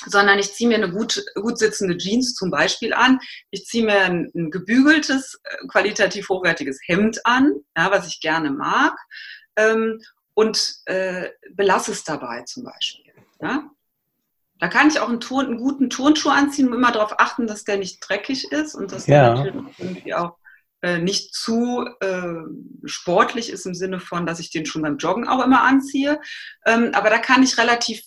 sondern 0.07 0.38
ich 0.40 0.53
ziehe 0.53 0.68
mir 0.68 0.77
eine 0.77 0.90
gut, 0.90 1.24
gut 1.37 1.59
sitzende 1.59 1.96
Jeans 1.96 2.35
zum 2.35 2.50
Beispiel 2.50 2.92
an. 2.92 3.20
Ich 3.50 3.66
ziehe 3.66 3.85
mir 3.85 4.00
ein, 4.00 4.33
ein 4.35 4.50
gebügeltes, 4.50 5.40
äh, 5.44 5.66
qualitativ 5.68 6.29
hochwertiges 6.29 6.81
Hemd 6.87 7.24
an, 7.24 7.53
ja, 7.77 7.90
was 7.92 8.09
ich 8.09 8.20
gerne 8.20 8.50
mag 8.50 8.96
ähm, 9.57 10.00
und 10.35 10.77
äh, 10.87 11.31
belasse 11.53 11.92
es 11.92 12.05
dabei 12.05 12.42
zum 12.42 12.64
Beispiel. 12.64 13.12
Ja? 13.40 13.70
Da 14.59 14.68
kann 14.68 14.88
ich 14.88 15.01
auch 15.01 15.09
einen, 15.09 15.20
Turn, 15.20 15.47
einen 15.47 15.59
guten 15.59 15.90
Turnschuh 15.90 16.31
anziehen 16.31 16.68
und 16.68 16.75
immer 16.75 16.92
darauf 16.92 17.18
achten, 17.18 17.47
dass 17.47 17.64
der 17.64 17.77
nicht 17.77 18.01
dreckig 18.01 18.51
ist 18.53 18.75
und 18.75 18.92
dass 18.92 19.07
ja. 19.07 19.35
der 19.35 19.53
natürlich 19.53 19.79
irgendwie 19.79 20.14
auch 20.14 20.38
äh, 20.83 20.99
nicht 20.99 21.35
zu 21.35 21.87
äh, 22.01 22.42
sportlich 22.85 23.51
ist 23.51 23.66
im 23.66 23.75
Sinne 23.75 24.01
von, 24.01 24.27
dass 24.27 24.40
ich 24.40 24.51
den 24.51 24.66
schon 24.66 24.83
beim 24.83 24.99
Joggen 24.99 25.27
auch 25.27 25.44
immer 25.44 25.62
anziehe. 25.62 26.20
Ähm, 26.66 26.90
aber 26.94 27.11
da 27.11 27.18
kann 27.18 27.42
ich 27.42 27.59
relativ 27.59 28.03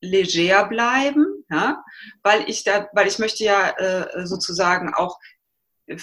leger 0.00 0.66
bleiben, 0.68 1.26
ja, 1.50 1.84
weil 2.22 2.48
ich 2.48 2.64
da, 2.64 2.88
weil 2.92 3.06
ich 3.06 3.18
möchte 3.18 3.44
ja 3.44 3.70
äh, 3.70 4.26
sozusagen 4.26 4.92
auch 4.94 5.18
äh, 5.86 5.98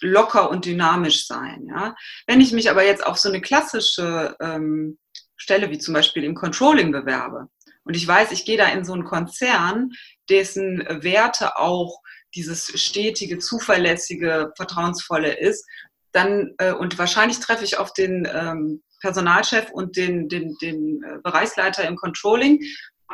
locker 0.00 0.50
und 0.50 0.64
dynamisch 0.64 1.26
sein. 1.26 1.66
Ja. 1.68 1.94
Wenn 2.26 2.40
ich 2.40 2.52
mich 2.52 2.70
aber 2.70 2.84
jetzt 2.84 3.04
auf 3.04 3.18
so 3.18 3.28
eine 3.28 3.40
klassische 3.40 4.36
ähm, 4.40 4.98
Stelle 5.36 5.70
wie 5.70 5.78
zum 5.78 5.94
Beispiel 5.94 6.24
im 6.24 6.34
Controlling 6.34 6.92
bewerbe 6.92 7.48
und 7.84 7.96
ich 7.96 8.06
weiß, 8.06 8.32
ich 8.32 8.44
gehe 8.44 8.58
da 8.58 8.68
in 8.68 8.84
so 8.84 8.92
einen 8.92 9.04
Konzern, 9.04 9.90
dessen 10.28 10.84
Werte 11.02 11.56
auch 11.58 12.00
dieses 12.34 12.80
stetige, 12.80 13.38
zuverlässige, 13.38 14.52
vertrauensvolle 14.56 15.38
ist, 15.38 15.64
dann 16.12 16.54
äh, 16.58 16.72
und 16.72 16.98
wahrscheinlich 16.98 17.38
treffe 17.40 17.64
ich 17.64 17.78
auf 17.78 17.92
den 17.92 18.28
ähm, 18.32 18.82
Personalchef 19.00 19.70
und 19.70 19.96
den, 19.96 20.28
den, 20.28 20.56
den 20.60 21.02
äh, 21.02 21.18
Bereichsleiter 21.22 21.86
im 21.86 21.96
Controlling, 21.96 22.60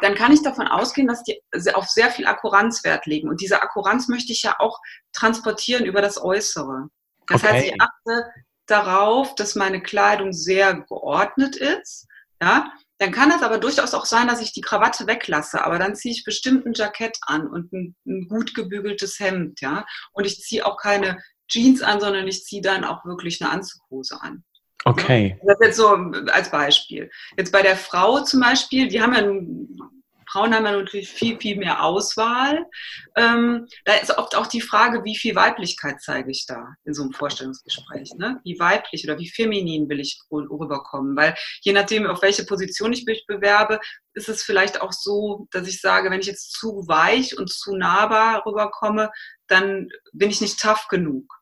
dann 0.03 0.15
kann 0.15 0.33
ich 0.33 0.43
davon 0.43 0.67
ausgehen, 0.67 1.07
dass 1.07 1.23
die 1.23 1.41
auf 1.75 1.89
sehr 1.89 2.11
viel 2.11 2.27
Akkuranz 2.27 2.85
Wert 2.85 3.07
legen. 3.07 3.29
Und 3.29 3.41
diese 3.41 3.63
Akkuranz 3.63 4.09
möchte 4.09 4.33
ich 4.33 4.43
ja 4.43 4.57
auch 4.59 4.81
transportieren 5.13 5.85
über 5.85 6.03
das 6.03 6.21
Äußere. 6.21 6.89
Das 7.29 7.43
okay. 7.43 7.53
heißt, 7.53 7.67
ich 7.67 7.81
achte 7.81 8.33
darauf, 8.67 9.35
dass 9.37 9.55
meine 9.55 9.81
Kleidung 9.81 10.33
sehr 10.33 10.75
geordnet 10.75 11.57
ist. 11.57 12.07
Ja, 12.43 12.73
dann 12.99 13.13
kann 13.13 13.31
es 13.31 13.43
aber 13.43 13.59
durchaus 13.59 13.95
auch 13.95 14.05
sein, 14.05 14.27
dass 14.27 14.41
ich 14.41 14.53
die 14.53 14.61
Krawatte 14.61 15.07
weglasse, 15.07 15.65
aber 15.65 15.79
dann 15.79 15.95
ziehe 15.95 16.13
ich 16.13 16.25
bestimmt 16.25 16.67
ein 16.67 16.73
Jackett 16.75 17.19
an 17.23 17.47
und 17.47 17.73
ein, 17.73 17.95
ein 18.05 18.29
gut 18.29 18.55
gebügeltes 18.55 19.21
Hemd, 19.21 19.61
ja. 19.61 19.87
Und 20.13 20.25
ich 20.25 20.41
ziehe 20.41 20.67
auch 20.67 20.77
keine 20.77 21.23
Jeans 21.49 21.83
an, 21.83 22.01
sondern 22.01 22.27
ich 22.27 22.45
ziehe 22.45 22.63
dann 22.63 22.85
auch 22.85 23.05
wirklich 23.05 23.41
eine 23.41 23.51
Anzughose 23.51 24.21
an. 24.21 24.45
Okay. 24.85 25.39
Das 25.45 25.59
ist 25.61 25.67
jetzt 25.67 25.77
so 25.77 25.89
als 26.33 26.51
Beispiel. 26.51 27.11
Jetzt 27.37 27.53
bei 27.53 27.63
der 27.63 27.77
Frau 27.77 28.21
zum 28.21 28.41
Beispiel, 28.41 28.89
die 28.89 29.01
haben 29.01 29.15
ja 29.15 29.23
nun, 29.23 29.69
Frauen 30.33 30.55
haben 30.55 30.65
ja 30.65 30.73
natürlich 30.73 31.11
viel, 31.11 31.39
viel 31.39 31.57
mehr 31.57 31.85
Auswahl. 31.85 32.65
Ähm, 33.17 33.67
da 33.85 33.95
ist 33.95 34.17
oft 34.17 34.35
auch 34.35 34.47
die 34.47 34.63
Frage, 34.63 35.05
wie 35.05 35.17
viel 35.17 35.35
Weiblichkeit 35.35 36.01
zeige 36.01 36.31
ich 36.31 36.47
da 36.47 36.75
in 36.85 36.95
so 36.95 37.03
einem 37.03 37.13
Vorstellungsgespräch? 37.13 38.15
Ne? 38.17 38.41
Wie 38.43 38.59
weiblich 38.59 39.05
oder 39.05 39.19
wie 39.19 39.29
feminin 39.29 39.89
will 39.89 40.01
ich 40.01 40.21
rüberkommen? 40.31 41.17
Weil 41.17 41.35
je 41.61 41.75
nachdem, 41.75 42.07
auf 42.07 42.23
welche 42.23 42.45
Position 42.45 42.93
ich 42.93 43.05
mich 43.05 43.27
bewerbe, 43.27 43.79
ist 44.15 44.31
es 44.31 44.43
vielleicht 44.43 44.81
auch 44.81 44.93
so, 44.93 45.49
dass 45.51 45.69
ich 45.69 45.81
sage, 45.81 46.11
wenn 46.11 46.21
ich 46.21 46.27
jetzt 46.27 46.53
zu 46.53 46.85
weich 46.89 47.37
und 47.39 47.51
zu 47.51 47.77
nahbar 47.77 48.45
rüberkomme, 48.47 49.11
dann 49.49 49.89
bin 50.13 50.31
ich 50.31 50.41
nicht 50.41 50.59
tough 50.59 50.89
genug. 50.89 51.42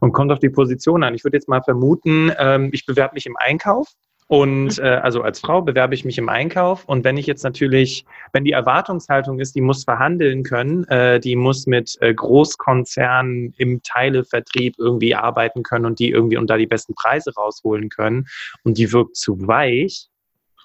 Und 0.00 0.12
kommt 0.12 0.32
auf 0.32 0.38
die 0.38 0.50
Position 0.50 1.02
an. 1.02 1.14
Ich 1.14 1.24
würde 1.24 1.36
jetzt 1.36 1.48
mal 1.48 1.62
vermuten, 1.62 2.32
ähm, 2.38 2.70
ich 2.72 2.86
bewerbe 2.86 3.14
mich 3.14 3.26
im 3.26 3.36
Einkauf. 3.36 3.88
Und 4.28 4.78
mhm. 4.78 4.84
äh, 4.84 4.88
also 4.88 5.20
als 5.20 5.40
Frau 5.40 5.60
bewerbe 5.60 5.94
ich 5.94 6.06
mich 6.06 6.16
im 6.16 6.30
Einkauf. 6.30 6.84
Und 6.86 7.04
wenn 7.04 7.18
ich 7.18 7.26
jetzt 7.26 7.42
natürlich, 7.42 8.06
wenn 8.32 8.44
die 8.44 8.52
Erwartungshaltung 8.52 9.38
ist, 9.40 9.54
die 9.54 9.60
muss 9.60 9.84
verhandeln 9.84 10.42
können, 10.42 10.84
äh, 10.88 11.20
die 11.20 11.36
muss 11.36 11.66
mit 11.66 11.98
äh, 12.00 12.14
Großkonzernen 12.14 13.52
im 13.58 13.82
Teilevertrieb 13.82 14.76
irgendwie 14.78 15.14
arbeiten 15.14 15.62
können 15.62 15.84
und 15.84 15.98
die 15.98 16.08
irgendwie 16.08 16.38
und 16.38 16.48
da 16.48 16.56
die 16.56 16.66
besten 16.66 16.94
Preise 16.94 17.34
rausholen 17.34 17.90
können 17.90 18.26
und 18.64 18.78
die 18.78 18.90
wirkt 18.92 19.16
zu 19.16 19.46
weich, 19.46 20.08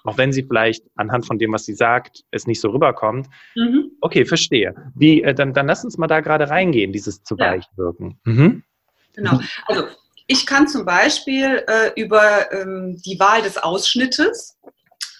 auch 0.04 0.18
wenn 0.18 0.32
sie 0.32 0.44
vielleicht 0.44 0.84
anhand 0.96 1.26
von 1.26 1.38
dem, 1.38 1.52
was 1.52 1.64
sie 1.64 1.74
sagt, 1.74 2.24
es 2.30 2.46
nicht 2.46 2.60
so 2.60 2.70
rüberkommt. 2.70 3.28
Mhm. 3.54 3.92
Okay, 4.00 4.24
verstehe. 4.24 4.74
Wie, 4.94 5.22
äh, 5.22 5.34
dann, 5.34 5.54
dann 5.54 5.66
lass 5.66 5.84
uns 5.84 5.98
mal 5.98 6.06
da 6.06 6.20
gerade 6.20 6.48
reingehen, 6.48 6.92
dieses 6.92 7.22
zu 7.22 7.38
weich 7.38 7.66
wirken. 7.76 8.18
Mhm. 8.24 8.62
Genau. 9.14 9.40
Also 9.66 9.88
ich 10.26 10.46
kann 10.46 10.68
zum 10.68 10.84
Beispiel 10.84 11.64
äh, 11.66 12.00
über 12.00 12.52
ähm, 12.52 13.00
die 13.04 13.18
Wahl 13.18 13.42
des 13.42 13.56
Ausschnittes 13.56 14.58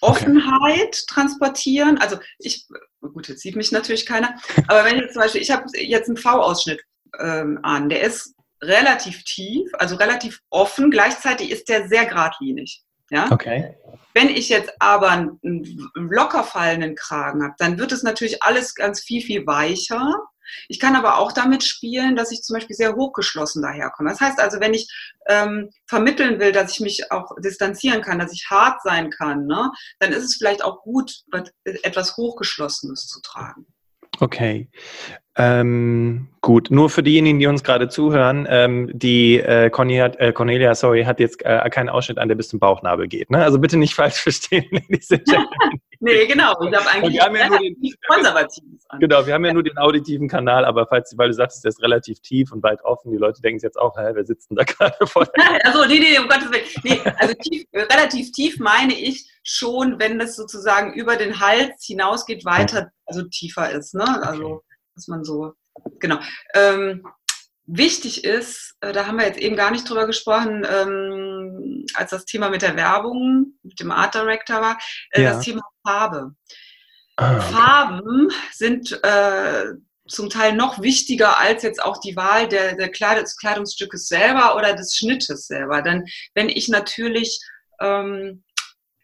Offenheit 0.01 1.03
okay. 1.03 1.05
transportieren. 1.07 1.97
Also 1.97 2.17
ich, 2.37 2.67
gut, 3.01 3.27
jetzt 3.27 3.41
sieht 3.41 3.55
mich 3.55 3.71
natürlich 3.71 4.05
keiner, 4.05 4.35
aber 4.67 4.85
wenn 4.85 4.99
ich 4.99 5.11
zum 5.11 5.21
Beispiel, 5.21 5.41
ich 5.41 5.51
habe 5.51 5.65
jetzt 5.77 6.07
einen 6.07 6.17
V-Ausschnitt 6.17 6.81
ähm, 7.19 7.59
an, 7.63 7.89
der 7.89 8.01
ist 8.01 8.35
relativ 8.61 9.23
tief, 9.23 9.69
also 9.73 9.95
relativ 9.95 10.41
offen, 10.49 10.91
gleichzeitig 10.91 11.51
ist 11.51 11.69
der 11.69 11.87
sehr 11.87 12.05
geradlinig. 12.05 12.83
Ja? 13.09 13.31
Okay. 13.31 13.75
Wenn 14.13 14.29
ich 14.29 14.49
jetzt 14.49 14.71
aber 14.79 15.11
einen 15.11 15.39
locker 15.95 16.43
fallenden 16.43 16.95
Kragen 16.95 17.43
habe, 17.43 17.53
dann 17.57 17.77
wird 17.77 17.91
es 17.91 18.03
natürlich 18.03 18.41
alles 18.43 18.75
ganz 18.75 19.01
viel, 19.01 19.21
viel 19.21 19.45
weicher. 19.45 20.13
Ich 20.67 20.79
kann 20.79 20.95
aber 20.95 21.19
auch 21.19 21.31
damit 21.31 21.63
spielen, 21.63 22.15
dass 22.15 22.31
ich 22.31 22.41
zum 22.41 22.55
Beispiel 22.55 22.75
sehr 22.75 22.95
hochgeschlossen 22.95 23.61
daherkomme. 23.61 24.09
Das 24.09 24.19
heißt 24.19 24.39
also, 24.39 24.59
wenn 24.59 24.73
ich 24.73 24.91
ähm, 25.27 25.69
vermitteln 25.87 26.39
will, 26.39 26.51
dass 26.51 26.71
ich 26.71 26.79
mich 26.79 27.11
auch 27.11 27.35
distanzieren 27.39 28.01
kann, 28.01 28.19
dass 28.19 28.33
ich 28.33 28.47
hart 28.49 28.81
sein 28.81 29.11
kann, 29.11 29.45
ne, 29.45 29.71
dann 29.99 30.11
ist 30.11 30.23
es 30.23 30.37
vielleicht 30.37 30.63
auch 30.63 30.81
gut, 30.81 31.23
etwas 31.63 32.17
Hochgeschlossenes 32.17 33.07
zu 33.07 33.21
tragen. 33.21 33.67
Okay. 34.19 34.69
Ähm, 35.41 36.27
gut, 36.41 36.69
nur 36.69 36.89
für 36.89 37.01
diejenigen, 37.01 37.39
die 37.39 37.47
uns 37.47 37.63
gerade 37.63 37.87
zuhören, 37.87 38.45
ähm, 38.49 38.89
die 38.91 39.39
äh, 39.39 39.69
Cornelia, 39.69 40.07
äh, 40.17 40.33
Cornelia, 40.33 40.75
sorry, 40.75 41.05
hat 41.05 41.21
jetzt 41.21 41.45
äh, 41.45 41.69
keinen 41.69 41.87
Ausschnitt 41.87 42.17
an, 42.17 42.27
der 42.27 42.35
bis 42.35 42.49
zum 42.49 42.59
Bauchnabel 42.59 43.07
geht. 43.07 43.31
Ne? 43.31 43.41
Also 43.41 43.57
bitte 43.57 43.77
nicht 43.77 43.95
falsch 43.95 44.19
verstehen. 44.19 44.65
nee, 46.01 46.25
genau. 46.25 46.61
Ich 46.61 46.75
habe 46.75 46.89
eigentlich 46.91 47.13
wir 47.13 47.23
haben 47.23 47.35
ja 47.37 47.47
nur 47.47 47.59
den, 47.59 47.77
konservatives 48.05 48.83
an. 48.89 48.99
Genau, 48.99 49.25
wir 49.25 49.33
haben 49.33 49.45
ja 49.45 49.53
nur 49.53 49.63
den 49.63 49.77
auditiven 49.77 50.27
Kanal, 50.27 50.65
aber 50.65 50.85
falls, 50.87 51.17
weil 51.17 51.29
du 51.29 51.33
sagst, 51.33 51.63
der 51.63 51.69
ist 51.69 51.81
relativ 51.81 52.19
tief 52.19 52.51
und 52.51 52.61
weit 52.61 52.83
offen, 52.83 53.09
die 53.13 53.17
Leute 53.17 53.41
denken 53.41 53.61
jetzt 53.63 53.79
auch, 53.79 53.97
hä, 53.97 54.09
wer 54.11 54.25
sitzt 54.25 54.49
denn 54.49 54.57
da 54.57 54.63
gerade 54.65 55.07
vor? 55.07 55.25
also 55.63 55.85
nee, 55.85 55.99
nee, 55.99 56.19
um 56.19 56.27
Gottes 56.27 56.51
Willen. 56.51 56.65
Nee, 56.83 56.99
also 57.17 57.33
tief, 57.35 57.63
relativ 57.73 58.33
tief 58.33 58.59
meine 58.59 58.93
ich 58.93 59.25
schon, 59.43 59.99
wenn 59.99 60.19
das 60.19 60.35
sozusagen 60.35 60.93
über 60.95 61.15
den 61.15 61.39
Hals 61.39 61.85
hinausgeht, 61.85 62.43
weiter, 62.43 62.91
also 63.05 63.23
tiefer 63.23 63.71
ist. 63.71 63.95
Ne? 63.95 64.03
Also 64.21 64.45
okay 64.45 64.68
dass 64.99 65.07
man 65.07 65.23
so, 65.23 65.53
genau. 65.99 66.19
Ähm, 66.53 67.03
wichtig 67.65 68.25
ist, 68.25 68.75
äh, 68.81 68.91
da 68.91 69.07
haben 69.07 69.17
wir 69.17 69.25
jetzt 69.25 69.39
eben 69.39 69.55
gar 69.55 69.71
nicht 69.71 69.89
drüber 69.89 70.05
gesprochen, 70.05 70.67
ähm, 70.69 71.85
als 71.93 72.11
das 72.11 72.25
Thema 72.25 72.49
mit 72.49 72.61
der 72.61 72.75
Werbung, 72.75 73.53
mit 73.63 73.79
dem 73.79 73.91
Art 73.91 74.13
Director 74.13 74.61
war, 74.61 74.77
äh, 75.11 75.23
ja. 75.23 75.33
das 75.33 75.45
Thema 75.45 75.61
Farbe. 75.87 76.35
Ah, 77.15 77.35
okay. 77.35 77.53
Farben 77.53 78.27
sind 78.51 78.99
äh, 79.03 79.65
zum 80.07 80.29
Teil 80.29 80.53
noch 80.53 80.81
wichtiger 80.81 81.39
als 81.39 81.63
jetzt 81.63 81.81
auch 81.81 81.99
die 81.99 82.15
Wahl 82.15 82.47
der, 82.47 82.75
der 82.75 82.89
Kleid 82.89 83.21
des 83.21 83.37
Kleidungsstückes 83.37 84.07
selber 84.07 84.55
oder 84.55 84.73
des 84.73 84.95
Schnittes 84.95 85.47
selber. 85.47 85.81
Denn 85.81 86.05
wenn 86.33 86.49
ich 86.49 86.67
natürlich 86.67 87.39
ähm, 87.79 88.43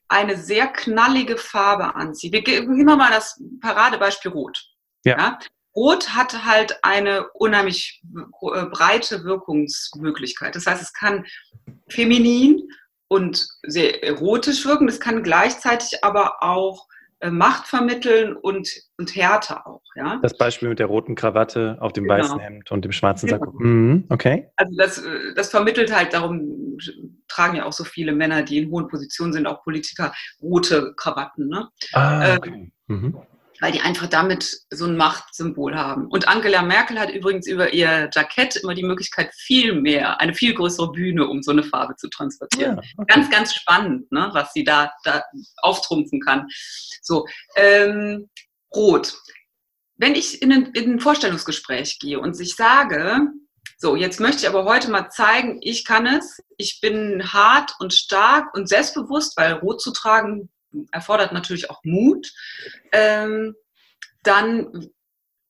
eine 0.08 0.38
sehr 0.38 0.67
knallige 0.67 1.38
Farbe 1.38 1.95
anziehe, 1.95 2.31
wir 2.31 2.43
geben 2.43 2.84
mal 2.86 3.12
das 3.12 3.39
Paradebeispiel 3.62 4.31
Rot. 4.31 4.65
Ja. 5.03 5.17
ja. 5.17 5.39
Rot 5.75 6.09
hat 6.15 6.45
halt 6.45 6.79
eine 6.83 7.29
unheimlich 7.33 8.01
äh, 8.15 8.65
breite 8.65 9.23
Wirkungsmöglichkeit. 9.23 10.55
Das 10.55 10.65
heißt, 10.65 10.81
es 10.81 10.93
kann 10.93 11.25
feminin 11.89 12.67
und 13.07 13.47
sehr 13.63 14.03
erotisch 14.03 14.65
wirken, 14.65 14.88
es 14.88 14.99
kann 14.99 15.21
gleichzeitig 15.21 16.03
aber 16.03 16.41
auch 16.41 16.88
äh, 17.19 17.29
Macht 17.29 17.67
vermitteln 17.67 18.35
und, 18.35 18.69
und 18.97 19.15
Härte 19.15 19.65
auch. 19.65 19.83
Ja? 19.95 20.19
Das 20.21 20.38
Beispiel 20.38 20.69
mit 20.69 20.79
der 20.79 20.88
roten 20.88 21.15
Krawatte 21.15 21.77
auf 21.79 21.93
dem 21.93 22.05
genau. 22.05 22.15
weißen 22.15 22.39
Hemd 22.39 22.71
und 22.71 22.83
dem 22.83 22.91
schwarzen 22.91 23.29
Sakko. 23.29 23.51
Genau. 23.51 23.69
Mhm, 23.69 24.05
okay. 24.09 24.49
Also 24.55 24.73
das, 24.77 24.97
äh, 24.97 25.33
das 25.35 25.49
vermittelt 25.49 25.93
halt, 25.93 26.13
darum 26.13 26.77
tragen 27.27 27.57
ja 27.57 27.65
auch 27.65 27.73
so 27.73 27.83
viele 27.83 28.11
Männer, 28.13 28.43
die 28.43 28.57
in 28.57 28.71
hohen 28.71 28.88
Positionen 28.88 29.33
sind, 29.33 29.45
auch 29.45 29.63
Politiker, 29.63 30.13
rote 30.41 30.93
Krawatten. 30.95 31.47
Ne? 31.47 31.69
Ah, 31.93 32.35
okay. 32.35 32.49
Ähm, 32.49 32.71
mhm 32.88 33.17
weil 33.59 33.71
die 33.71 33.81
einfach 33.81 34.07
damit 34.07 34.59
so 34.69 34.85
ein 34.85 34.97
Machtsymbol 34.97 35.75
haben. 35.75 36.07
Und 36.07 36.27
Angela 36.27 36.61
Merkel 36.61 36.99
hat 36.99 37.11
übrigens 37.11 37.47
über 37.47 37.73
ihr 37.73 38.09
Jackett 38.13 38.55
immer 38.57 38.73
die 38.73 38.83
Möglichkeit, 38.83 39.33
viel 39.35 39.79
mehr, 39.79 40.19
eine 40.19 40.33
viel 40.33 40.53
größere 40.53 40.91
Bühne, 40.91 41.27
um 41.27 41.41
so 41.41 41.51
eine 41.51 41.63
Farbe 41.63 41.95
zu 41.95 42.09
transportieren. 42.09 42.77
Ja, 42.77 42.83
okay. 42.97 43.13
Ganz, 43.13 43.29
ganz 43.29 43.53
spannend, 43.53 44.11
ne, 44.11 44.29
was 44.33 44.51
sie 44.53 44.63
da, 44.63 44.91
da 45.03 45.23
auftrumpfen 45.57 46.19
kann. 46.19 46.47
So, 47.01 47.25
ähm, 47.55 48.29
Rot. 48.73 49.13
Wenn 49.97 50.15
ich 50.15 50.41
in 50.41 50.51
ein, 50.51 50.65
in 50.73 50.93
ein 50.93 50.99
Vorstellungsgespräch 50.99 51.99
gehe 51.99 52.19
und 52.19 52.39
ich 52.39 52.55
sage, 52.55 53.29
so, 53.77 53.95
jetzt 53.95 54.19
möchte 54.19 54.39
ich 54.39 54.47
aber 54.47 54.65
heute 54.65 54.89
mal 54.89 55.09
zeigen, 55.09 55.59
ich 55.61 55.85
kann 55.85 56.05
es. 56.05 56.41
Ich 56.57 56.79
bin 56.81 57.33
hart 57.33 57.73
und 57.79 57.93
stark 57.93 58.53
und 58.53 58.67
selbstbewusst, 58.67 59.37
weil 59.37 59.53
rot 59.53 59.81
zu 59.81 59.91
tragen 59.91 60.49
erfordert 60.91 61.33
natürlich 61.33 61.69
auch 61.69 61.81
Mut, 61.83 62.31
ähm, 62.91 63.55
dann 64.23 64.89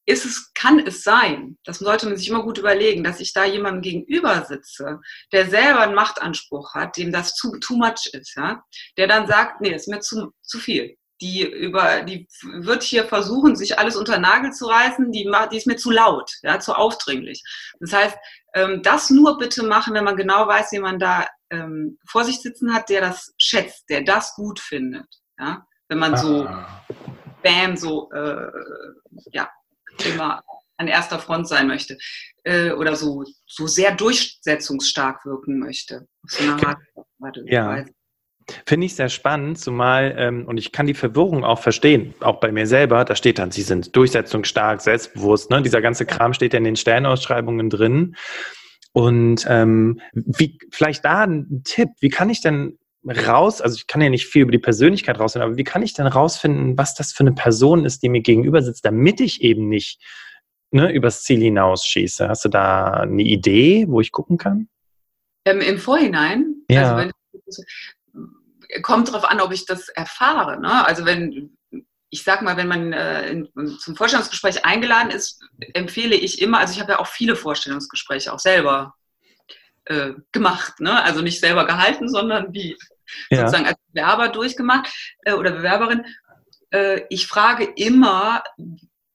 ist 0.05 0.25
es, 0.25 0.53
kann 0.53 0.79
es 0.79 1.03
sein, 1.03 1.57
das 1.63 1.79
sollte 1.79 2.05
man 2.05 2.15
sich 2.15 2.29
immer 2.29 2.43
gut 2.43 2.57
überlegen, 2.57 3.03
dass 3.03 3.19
ich 3.19 3.33
da 3.33 3.43
jemandem 3.43 3.81
gegenüber 3.81 4.45
sitze, 4.45 4.99
der 5.31 5.49
selber 5.49 5.79
einen 5.79 5.95
Machtanspruch 5.95 6.75
hat, 6.75 6.97
dem 6.97 7.11
das 7.11 7.33
zu 7.33 7.57
too 7.59 7.75
much 7.75 8.09
ist, 8.13 8.35
ja, 8.35 8.63
der 8.97 9.07
dann 9.07 9.27
sagt, 9.27 9.61
nee, 9.61 9.73
ist 9.73 9.87
mir 9.87 9.99
zu, 9.99 10.31
zu 10.41 10.59
viel. 10.59 10.95
Die 11.21 11.43
über, 11.43 12.01
die 12.01 12.27
wird 12.43 12.83
hier 12.83 13.05
versuchen, 13.05 13.55
sich 13.55 13.79
alles 13.79 13.95
unter 13.95 14.19
Nagel 14.19 14.51
zu 14.51 14.65
reißen, 14.65 15.11
die, 15.13 15.31
die 15.49 15.57
ist 15.57 15.65
mir 15.65 15.77
zu 15.77 15.89
laut, 15.89 16.29
ja, 16.43 16.59
zu 16.59 16.73
aufdringlich. 16.73 17.41
Das 17.79 17.93
heißt, 17.93 18.17
ähm, 18.53 18.81
das 18.83 19.09
nur 19.09 19.37
bitte 19.37 19.63
machen, 19.63 19.93
wenn 19.93 20.03
man 20.03 20.17
genau 20.17 20.45
weiß, 20.45 20.73
wie 20.73 20.79
man 20.79 20.99
da 20.99 21.25
ähm, 21.49 21.97
vor 22.07 22.23
sich 22.23 22.41
sitzen 22.41 22.73
hat, 22.73 22.89
der 22.89 23.01
das 23.01 23.33
schätzt, 23.37 23.89
der 23.89 24.03
das 24.03 24.35
gut 24.35 24.59
findet, 24.59 25.07
ja. 25.39 25.65
Wenn 25.87 25.99
man 25.99 26.17
so, 26.17 26.45
ah. 26.45 26.83
bam, 27.43 27.77
so, 27.77 28.09
äh, 28.11 28.47
ja, 29.31 29.47
immer 30.03 30.41
an 30.77 30.87
erster 30.87 31.19
Front 31.19 31.47
sein 31.47 31.67
möchte 31.67 31.97
äh, 32.43 32.71
oder 32.71 32.95
so, 32.95 33.23
so 33.45 33.67
sehr 33.67 33.95
durchsetzungsstark 33.95 35.25
wirken 35.25 35.59
möchte. 35.59 36.07
So 36.27 36.43
ja. 37.45 37.85
Finde 38.67 38.85
ich 38.85 38.95
sehr 38.95 39.09
spannend, 39.09 39.57
zumal, 39.57 40.13
ähm, 40.17 40.45
und 40.45 40.57
ich 40.57 40.71
kann 40.71 40.85
die 40.85 40.93
Verwirrung 40.93 41.43
auch 41.43 41.59
verstehen, 41.59 42.13
auch 42.19 42.39
bei 42.39 42.51
mir 42.51 42.67
selber, 42.67 43.03
da 43.03 43.15
steht 43.15 43.39
dann, 43.39 43.49
sie 43.49 43.63
sind 43.63 43.95
durchsetzungsstark, 43.95 44.81
selbstbewusst, 44.81 45.49
ne? 45.49 45.63
dieser 45.63 45.81
ganze 45.81 46.05
Kram 46.05 46.33
steht 46.33 46.53
ja 46.53 46.59
in 46.59 46.63
den 46.63 46.75
Stellenausschreibungen 46.75 47.71
drin. 47.71 48.15
Und 48.95 49.45
ähm, 49.49 49.99
wie, 50.13 50.57
vielleicht 50.71 51.03
da 51.03 51.23
ein 51.23 51.63
Tipp, 51.65 51.89
wie 51.99 52.07
kann 52.07 52.29
ich 52.29 52.39
denn 52.39 52.79
raus, 53.05 53.59
also 53.59 53.75
ich 53.75 53.87
kann 53.87 54.01
ja 54.01 54.07
nicht 54.07 54.25
viel 54.25 54.43
über 54.43 54.53
die 54.53 54.57
Persönlichkeit 54.57 55.19
rausfinden, 55.19 55.49
aber 55.49 55.57
wie 55.57 55.65
kann 55.65 55.83
ich 55.83 55.93
denn 55.93 56.07
rausfinden, 56.07 56.77
was 56.77 56.95
das 56.95 57.11
für 57.11 57.25
eine 57.25 57.33
Person 57.33 57.83
ist, 57.83 58.03
die 58.03 58.09
mir 58.09 58.21
gegenüber 58.21 58.61
sitzt, 58.61 58.85
damit 58.85 59.19
ich 59.19 59.41
eben 59.41 59.67
nicht 59.67 60.01
ne, 60.71 60.93
übers 60.93 61.23
Ziel 61.23 61.41
hinausschieße? 61.41 62.29
Hast 62.29 62.45
du 62.45 62.49
da 62.49 63.01
eine 63.01 63.21
Idee, 63.21 63.85
wo 63.89 63.99
ich 63.99 64.13
gucken 64.13 64.37
kann? 64.37 64.69
Ähm, 65.43 65.59
Im 65.59 65.77
Vorhinein? 65.77 66.63
Ja. 66.69 66.95
Also 66.95 67.11
wenn, 68.71 68.81
kommt 68.81 69.09
darauf 69.09 69.25
an, 69.25 69.41
ob 69.41 69.51
ich 69.51 69.65
das 69.65 69.89
erfahre. 69.89 70.61
Ne? 70.61 70.87
Also 70.87 71.03
wenn, 71.03 71.57
ich 72.09 72.23
sag 72.23 72.41
mal, 72.41 72.57
wenn 72.57 72.67
man 72.67 72.93
äh, 72.93 73.29
in, 73.29 73.49
zum 73.79 73.95
Vorstellungsgespräch 73.95 74.65
eingeladen 74.65 75.11
ist, 75.11 75.41
empfehle 75.73 76.15
ich 76.15 76.41
immer, 76.41 76.59
also 76.59 76.73
ich 76.73 76.79
habe 76.79 76.93
ja 76.93 76.99
auch 76.99 77.07
viele 77.07 77.35
Vorstellungsgespräche 77.35 78.31
auch 78.31 78.39
selber 78.39 78.95
äh, 79.85 80.13
gemacht, 80.31 80.79
ne? 80.79 81.03
also 81.03 81.21
nicht 81.21 81.39
selber 81.39 81.65
gehalten, 81.65 82.09
sondern 82.09 82.53
wie 82.53 82.77
ja. 83.29 83.39
sozusagen 83.39 83.67
als 83.67 83.77
Bewerber 83.91 84.29
durchgemacht 84.29 84.91
äh, 85.25 85.33
oder 85.33 85.51
Bewerberin. 85.51 86.05
Äh, 86.71 87.01
ich 87.09 87.27
frage 87.27 87.65
immer, 87.75 88.43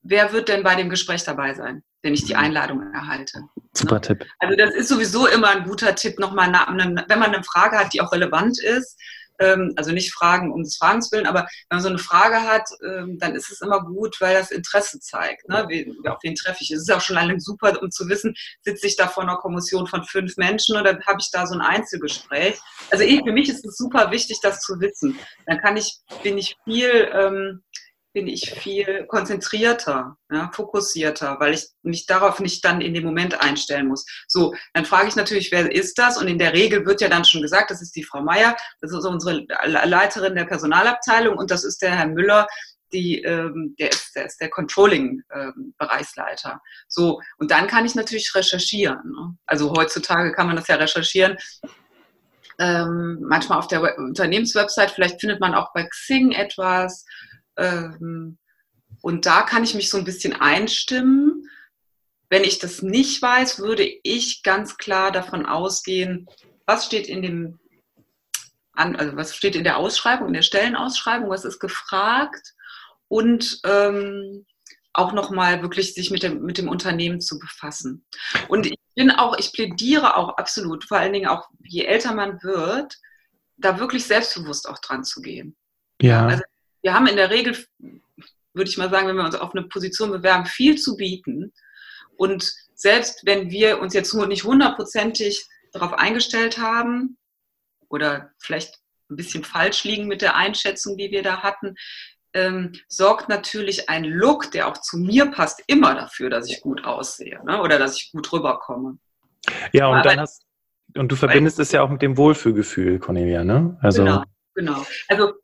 wer 0.03 0.33
wird 0.33 0.49
denn 0.49 0.63
bei 0.63 0.75
dem 0.75 0.91
Gespräch 0.91 1.25
dabei 1.25 1.55
sein, 1.55 1.83
wenn 2.03 2.15
ich 2.15 2.25
die 2.25 2.35
mhm. 2.35 2.41
Einladung 2.41 2.93
erhalte? 2.93 3.45
Super 3.73 3.97
ne? 3.97 4.01
Tipp. 4.01 4.27
Also 4.39 4.57
das 4.57 4.75
ist 4.75 4.89
sowieso 4.89 5.27
immer 5.27 5.51
ein 5.51 5.65
guter 5.65 5.95
Tipp, 5.95 6.19
nochmal, 6.19 6.53
wenn 6.53 7.19
man 7.19 7.35
eine 7.35 7.45
Frage 7.45 7.79
hat, 7.79 7.93
die 7.93 8.01
auch 8.01 8.13
relevant 8.13 8.61
ist, 8.63 8.99
also 9.77 9.93
nicht 9.93 10.13
Fragen 10.13 10.53
um 10.53 10.63
des 10.63 10.77
Fragens 10.77 11.11
willen, 11.13 11.27
aber 11.27 11.41
wenn 11.69 11.77
man 11.77 11.83
so 11.83 11.89
eine 11.89 11.99
Frage 11.99 12.43
hat, 12.43 12.69
ähm, 12.85 13.19
dann 13.19 13.35
ist 13.35 13.51
es 13.51 13.61
immer 13.61 13.83
gut, 13.83 14.17
weil 14.21 14.35
das 14.35 14.51
Interesse 14.51 15.01
zeigt. 15.01 15.49
Ne? 15.49 15.67
Auf 16.09 16.19
wen 16.23 16.35
treffe 16.35 16.59
ich? 16.61 16.71
Es 16.71 16.83
ist 16.83 16.93
auch 16.93 17.01
schon 17.01 17.17
lange 17.17 17.41
super, 17.41 17.81
um 17.83 17.91
zu 17.91 18.09
wissen, 18.09 18.35
sitze 18.63 18.87
ich 18.87 18.97
da 18.97 19.09
vor 19.09 19.23
einer 19.23 19.37
Kommission 19.37 19.87
von 19.87 20.05
fünf 20.05 20.37
Menschen 20.37 20.77
oder 20.77 20.99
habe 21.07 21.19
ich 21.21 21.31
da 21.33 21.47
so 21.47 21.55
ein 21.55 21.61
Einzelgespräch? 21.61 22.59
Also 22.91 23.05
ich, 23.05 23.23
für 23.25 23.33
mich 23.33 23.49
ist 23.49 23.65
es 23.65 23.77
super 23.77 24.11
wichtig, 24.11 24.41
das 24.43 24.61
zu 24.61 24.81
wissen. 24.81 25.19
Dann 25.47 25.59
kann 25.59 25.77
ich, 25.77 25.99
bin 26.23 26.39
ich 26.39 26.57
viel 26.65 27.11
ähm, 27.13 27.63
bin 28.13 28.27
ich 28.27 28.51
viel 28.51 29.07
konzentrierter, 29.07 30.17
ja, 30.31 30.51
fokussierter, 30.53 31.37
weil 31.39 31.55
ich 31.55 31.69
mich 31.83 32.07
darauf 32.07 32.41
nicht 32.41 32.65
dann 32.65 32.81
in 32.81 32.95
dem 32.95 33.05
Moment 33.05 33.41
einstellen 33.41 33.87
muss. 33.87 34.05
So, 34.27 34.55
dann 34.75 34.85
frage 34.85 35.09
ich 35.09 35.17
natürlich, 35.17 35.53
wer 35.53 35.71
ist 35.71 35.99
das? 35.99 36.17
Und 36.17 36.27
in 36.27 36.39
der 36.39 36.53
Regel 36.53 36.87
wird 36.87 37.01
ja 37.01 37.09
dann 37.09 37.25
schon 37.25 37.43
gesagt, 37.43 37.71
das 37.71 37.83
ist 37.83 37.95
die 37.95 38.03
Frau 38.03 38.23
Meier, 38.23 38.57
das 38.81 38.93
ist 38.93 39.05
unsere 39.05 39.47
Leiterin 39.65 40.35
der 40.35 40.45
Personalabteilung 40.45 41.37
und 41.37 41.51
das 41.51 41.65
ist 41.65 41.83
der 41.83 41.97
Herr 41.97 42.09
Müller, 42.09 42.47
die, 42.93 43.23
ähm, 43.23 43.77
der 43.79 43.91
ist 43.91 44.17
der, 44.17 44.27
ist 44.27 44.41
der 44.41 44.51
Controlling-Bereichsleiter. 44.51 46.53
Ähm, 46.53 46.59
so, 46.89 47.21
und 47.39 47.53
dann 47.53 47.69
kann 47.69 47.87
ich 47.87 47.95
natürlich 47.95 48.35
recherchieren. 48.35 48.99
Ne? 49.05 49.37
Also 49.47 49.73
heutzutage 49.73 50.33
kann 50.33 50.49
man 50.49 50.57
das 50.57 50.67
ja 50.67 50.75
recherchieren. 50.75 51.37
Ähm, 52.59 53.19
manchmal 53.23 53.59
auf 53.59 53.69
der 53.69 53.97
Unternehmenswebsite, 53.97 54.93
vielleicht 54.93 55.21
findet 55.21 55.41
man 55.41 55.55
auch 55.55 55.73
bei 55.73 55.85
Xing 55.85 56.33
etwas 56.33 57.05
ähm, 57.61 58.39
und 59.03 59.27
da 59.27 59.43
kann 59.43 59.65
ich 59.65 59.75
mich 59.75 59.89
so 59.89 59.99
ein 59.99 60.05
bisschen 60.05 60.35
einstimmen. 60.35 61.49
Wenn 62.29 62.45
ich 62.45 62.59
das 62.59 62.83
nicht 62.83 63.21
weiß, 63.21 63.59
würde 63.59 63.85
ich 64.03 64.43
ganz 64.43 64.77
klar 64.77 65.11
davon 65.11 65.47
ausgehen, 65.47 66.29
was 66.67 66.87
steht 66.87 67.09
in 67.09 67.23
dem, 67.23 67.59
also 68.73 69.17
was 69.17 69.35
steht 69.35 69.57
in 69.57 69.65
der 69.65 69.79
Ausschreibung, 69.79 70.29
in 70.29 70.35
der 70.35 70.43
Stellenausschreibung, 70.43 71.29
was 71.29 71.45
ist 71.45 71.59
gefragt 71.59 72.55
und 73.09 73.61
ähm, 73.65 74.47
auch 74.93 75.13
nochmal 75.13 75.63
wirklich 75.63 75.95
sich 75.95 76.11
mit 76.11 76.23
dem, 76.23 76.43
mit 76.43 76.59
dem 76.59 76.69
Unternehmen 76.69 77.21
zu 77.21 77.39
befassen. 77.39 78.05
Und 78.49 78.67
ich 78.67 78.79
bin 78.95 79.11
auch, 79.11 79.39
ich 79.39 79.53
plädiere 79.53 80.17
auch 80.17 80.37
absolut, 80.37 80.85
vor 80.85 80.99
allen 80.99 81.13
Dingen 81.13 81.29
auch, 81.29 81.49
je 81.65 81.85
älter 81.85 82.15
man 82.15 82.43
wird, 82.43 82.97
da 83.57 83.79
wirklich 83.79 84.05
selbstbewusst 84.05 84.69
auch 84.69 84.79
dran 84.79 85.05
zu 85.05 85.21
gehen. 85.21 85.57
Ja. 86.01 86.27
Also 86.27 86.43
wir 86.83 86.95
haben 86.95 87.07
in 87.07 87.17
der 87.17 87.31
Regel, 87.31 87.57
würde 88.53 88.71
ich 88.71 88.79
mal 88.79 88.91
sagen, 88.91 89.09
wenn 89.09 89.17
wir 89.17 89.25
uns 89.25 89.35
auf 89.35 89.55
eine 89.55 89.67
Position 89.67 90.11
bewerben, 90.11 90.47
viel 90.47 90.77
zu 90.77 90.97
bieten. 90.97 91.53
Und 92.17 92.53
selbst 92.75 93.23
wenn 93.25 93.51
wir 93.51 93.81
uns 93.81 93.95
jetzt 93.95 94.13
nicht 94.15 94.45
hundertprozentig 94.45 95.47
darauf 95.73 95.93
eingestellt 95.95 96.59
haben 96.59 97.17
oder 97.89 98.31
vielleicht 98.39 98.75
ein 99.11 99.17
bisschen 99.17 99.45
falsch 99.45 99.85
liegen 99.85 100.07
mit 100.07 100.23
der 100.23 100.37
Einschätzung, 100.37 100.97
die 100.97 101.11
wir 101.11 101.23
da 101.23 101.43
hatten, 101.43 101.75
ähm, 102.33 102.73
sorgt 102.89 103.29
natürlich 103.29 103.89
ein 103.89 104.05
Look, 104.05 104.53
der 104.53 104.69
auch 104.69 104.79
zu 104.79 104.99
mir 104.99 105.27
passt, 105.27 105.63
immer 105.67 105.95
dafür, 105.95 106.31
dass 106.31 106.49
ich 106.49 106.61
gut 106.61 106.85
aussehe 106.85 107.45
ne? 107.45 107.61
oder 107.61 107.79
dass 107.79 107.97
ich 107.97 108.13
gut 108.13 108.33
rüberkomme. 108.33 108.99
Ja, 109.73 109.89
und 109.89 110.05
dann 110.05 110.21
hast 110.21 110.45
und 110.97 111.11
du 111.11 111.17
verbindest 111.17 111.59
es 111.59 111.73
ja 111.73 111.83
auch 111.83 111.91
mit 111.91 112.03
dem 112.03 112.17
Wohlfühlgefühl, 112.17 112.99
Cornelia, 112.99 113.45
ne? 113.45 113.79
Also 113.81 114.03
genau, 114.03 114.25
genau. 114.55 114.87
Also 115.09 115.35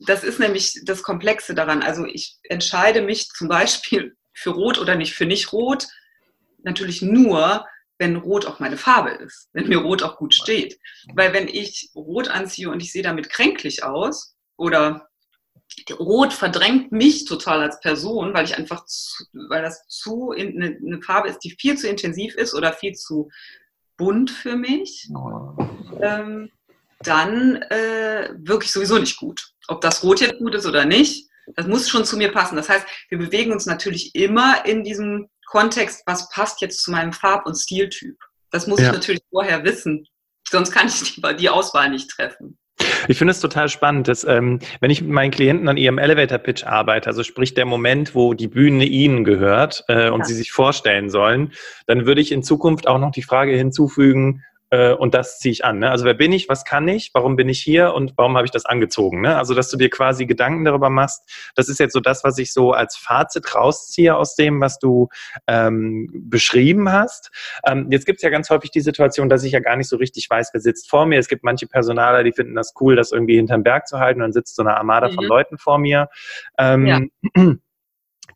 das 0.00 0.24
ist 0.24 0.38
nämlich 0.38 0.80
das 0.84 1.02
Komplexe 1.02 1.54
daran. 1.54 1.82
Also 1.82 2.06
ich 2.06 2.38
entscheide 2.44 3.02
mich 3.02 3.28
zum 3.28 3.48
Beispiel 3.48 4.16
für 4.32 4.50
Rot 4.50 4.78
oder 4.78 4.94
nicht 4.94 5.14
für 5.14 5.26
nicht 5.26 5.52
Rot, 5.52 5.86
natürlich 6.62 7.02
nur, 7.02 7.66
wenn 7.98 8.16
Rot 8.16 8.46
auch 8.46 8.60
meine 8.60 8.78
Farbe 8.78 9.10
ist, 9.10 9.50
wenn 9.52 9.68
mir 9.68 9.78
Rot 9.78 10.02
auch 10.02 10.16
gut 10.16 10.34
steht. 10.34 10.78
Weil 11.14 11.32
wenn 11.32 11.48
ich 11.48 11.90
Rot 11.94 12.28
anziehe 12.28 12.70
und 12.70 12.82
ich 12.82 12.92
sehe 12.92 13.02
damit 13.02 13.28
kränklich 13.28 13.84
aus 13.84 14.34
oder 14.56 15.06
Rot 15.98 16.32
verdrängt 16.32 16.92
mich 16.92 17.26
total 17.26 17.62
als 17.62 17.80
Person, 17.80 18.34
weil 18.34 18.44
ich 18.44 18.56
einfach, 18.56 18.84
zu, 18.86 19.24
weil 19.48 19.62
das 19.62 19.86
zu 19.86 20.30
eine, 20.30 20.76
eine, 20.84 21.02
Farbe 21.02 21.28
ist, 21.28 21.40
die 21.40 21.50
viel 21.50 21.76
zu 21.76 21.88
intensiv 21.88 22.34
ist 22.34 22.54
oder 22.54 22.72
viel 22.72 22.94
zu 22.94 23.30
bunt 23.96 24.30
für 24.30 24.56
mich. 24.56 25.08
Ähm, 26.00 26.50
dann 27.02 27.56
äh, 27.70 28.30
wirklich 28.38 28.72
sowieso 28.72 28.98
nicht 28.98 29.16
gut. 29.16 29.52
Ob 29.68 29.80
das 29.80 30.02
Rot 30.02 30.20
jetzt 30.20 30.38
gut 30.38 30.54
ist 30.54 30.66
oder 30.66 30.84
nicht, 30.84 31.28
das 31.56 31.66
muss 31.66 31.88
schon 31.88 32.04
zu 32.04 32.16
mir 32.16 32.32
passen. 32.32 32.56
Das 32.56 32.68
heißt, 32.68 32.86
wir 33.08 33.18
bewegen 33.18 33.52
uns 33.52 33.66
natürlich 33.66 34.14
immer 34.14 34.64
in 34.66 34.84
diesem 34.84 35.28
Kontext, 35.46 36.02
was 36.06 36.28
passt 36.30 36.60
jetzt 36.60 36.82
zu 36.82 36.90
meinem 36.90 37.12
Farb- 37.12 37.46
und 37.46 37.56
Stiltyp. 37.56 38.16
Das 38.50 38.66
muss 38.66 38.80
ja. 38.80 38.86
ich 38.86 38.92
natürlich 38.92 39.22
vorher 39.30 39.64
wissen. 39.64 40.06
Sonst 40.48 40.72
kann 40.72 40.88
ich 40.88 41.14
die, 41.14 41.36
die 41.36 41.48
Auswahl 41.48 41.90
nicht 41.90 42.10
treffen. 42.10 42.58
Ich 43.08 43.18
finde 43.18 43.32
es 43.32 43.40
total 43.40 43.68
spannend, 43.68 44.08
dass 44.08 44.24
ähm, 44.24 44.58
wenn 44.80 44.90
ich 44.90 45.02
mit 45.02 45.10
meinen 45.10 45.30
Klienten 45.30 45.68
an 45.68 45.76
ihrem 45.76 45.98
Elevator 45.98 46.38
Pitch 46.38 46.64
arbeite, 46.64 47.08
also 47.08 47.22
sprich 47.22 47.54
der 47.54 47.66
Moment, 47.66 48.14
wo 48.14 48.34
die 48.34 48.48
Bühne 48.48 48.84
ihnen 48.84 49.24
gehört 49.24 49.84
äh, 49.88 50.10
und 50.10 50.20
ja. 50.20 50.24
sie 50.24 50.34
sich 50.34 50.52
vorstellen 50.52 51.10
sollen, 51.10 51.52
dann 51.86 52.06
würde 52.06 52.20
ich 52.20 52.32
in 52.32 52.42
Zukunft 52.42 52.86
auch 52.86 52.98
noch 52.98 53.10
die 53.10 53.22
Frage 53.22 53.52
hinzufügen, 53.52 54.44
äh, 54.70 54.92
und 54.92 55.14
das 55.14 55.38
ziehe 55.38 55.52
ich 55.52 55.64
an. 55.64 55.80
Ne? 55.80 55.90
Also 55.90 56.04
wer 56.04 56.14
bin 56.14 56.32
ich, 56.32 56.48
was 56.48 56.64
kann 56.64 56.88
ich, 56.88 57.10
warum 57.12 57.36
bin 57.36 57.48
ich 57.48 57.60
hier 57.60 57.92
und 57.94 58.14
warum 58.16 58.36
habe 58.36 58.46
ich 58.46 58.50
das 58.50 58.64
angezogen? 58.64 59.20
Ne? 59.20 59.36
Also 59.36 59.54
dass 59.54 59.68
du 59.70 59.76
dir 59.76 59.90
quasi 59.90 60.26
Gedanken 60.26 60.64
darüber 60.64 60.90
machst, 60.90 61.52
das 61.54 61.68
ist 61.68 61.80
jetzt 61.80 61.92
so 61.92 62.00
das, 62.00 62.24
was 62.24 62.38
ich 62.38 62.52
so 62.52 62.72
als 62.72 62.96
Fazit 62.96 63.54
rausziehe 63.54 64.16
aus 64.16 64.36
dem, 64.36 64.60
was 64.60 64.78
du 64.78 65.08
ähm, 65.46 66.08
beschrieben 66.12 66.90
hast. 66.90 67.30
Ähm, 67.66 67.88
jetzt 67.90 68.06
gibt 68.06 68.18
es 68.18 68.22
ja 68.22 68.30
ganz 68.30 68.48
häufig 68.50 68.70
die 68.70 68.80
Situation, 68.80 69.28
dass 69.28 69.44
ich 69.44 69.52
ja 69.52 69.60
gar 69.60 69.76
nicht 69.76 69.88
so 69.88 69.96
richtig 69.96 70.28
weiß, 70.30 70.50
wer 70.52 70.60
sitzt 70.60 70.88
vor 70.88 71.06
mir. 71.06 71.18
Es 71.18 71.28
gibt 71.28 71.44
manche 71.44 71.66
Personaler, 71.66 72.22
die 72.22 72.32
finden 72.32 72.54
das 72.54 72.74
cool, 72.80 72.96
das 72.96 73.12
irgendwie 73.12 73.36
hinterm 73.36 73.62
Berg 73.62 73.88
zu 73.88 73.98
halten 73.98 74.20
und 74.20 74.26
dann 74.26 74.32
sitzt 74.32 74.56
so 74.56 74.62
eine 74.62 74.76
Armada 74.76 75.08
mhm. 75.08 75.14
von 75.14 75.24
Leuten 75.24 75.58
vor 75.58 75.78
mir. 75.78 76.08
Ähm, 76.58 76.86
ja. 76.86 77.00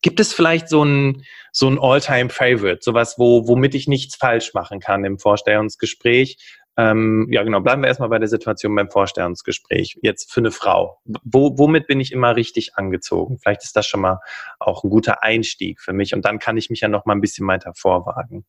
Gibt 0.03 0.21
es 0.21 0.33
vielleicht 0.33 0.69
so 0.69 0.85
ein, 0.85 1.25
so 1.53 1.69
ein 1.69 1.79
All-Time-Favorite, 1.79 2.81
sowas, 2.83 3.15
wo, 3.19 3.47
womit 3.49 3.75
ich 3.75 3.89
nichts 3.89 4.17
falsch 4.17 4.55
machen 4.55 4.81
kann 4.81 5.05
im 5.05 5.19
Vorstellungsgespräch? 5.19 6.39
Ähm, 6.77 7.29
ja, 7.31 7.43
genau. 7.45 7.61
Bleiben 7.61 7.83
wir 7.83 7.89
erstmal 7.89 8.09
bei 8.09 8.19
der 8.19 8.29
Situation 8.29 8.75
beim 8.75 8.91
Vorstellungsgespräch. 8.91 9.99
Jetzt 10.03 10.33
für 10.33 10.41
eine 10.41 10.51
Frau. 10.51 11.01
Wo, 11.05 11.57
womit 11.57 11.87
bin 11.87 12.01
ich 12.01 12.11
immer 12.11 12.35
richtig 12.35 12.77
angezogen? 12.77 13.39
Vielleicht 13.39 13.63
ist 13.63 13.77
das 13.77 13.87
schon 13.87 14.01
mal 14.01 14.21
auch 14.59 14.83
ein 14.83 14.91
guter 14.91 15.23
Einstieg 15.23 15.81
für 15.81 15.93
mich 15.93 16.15
und 16.15 16.25
dann 16.25 16.39
kann 16.39 16.57
ich 16.57 16.71
mich 16.71 16.81
ja 16.81 16.89
noch 16.89 17.05
mal 17.05 17.15
ein 17.15 17.21
bisschen 17.21 17.47
weiter 17.47 17.73
vorwagen. 17.77 18.45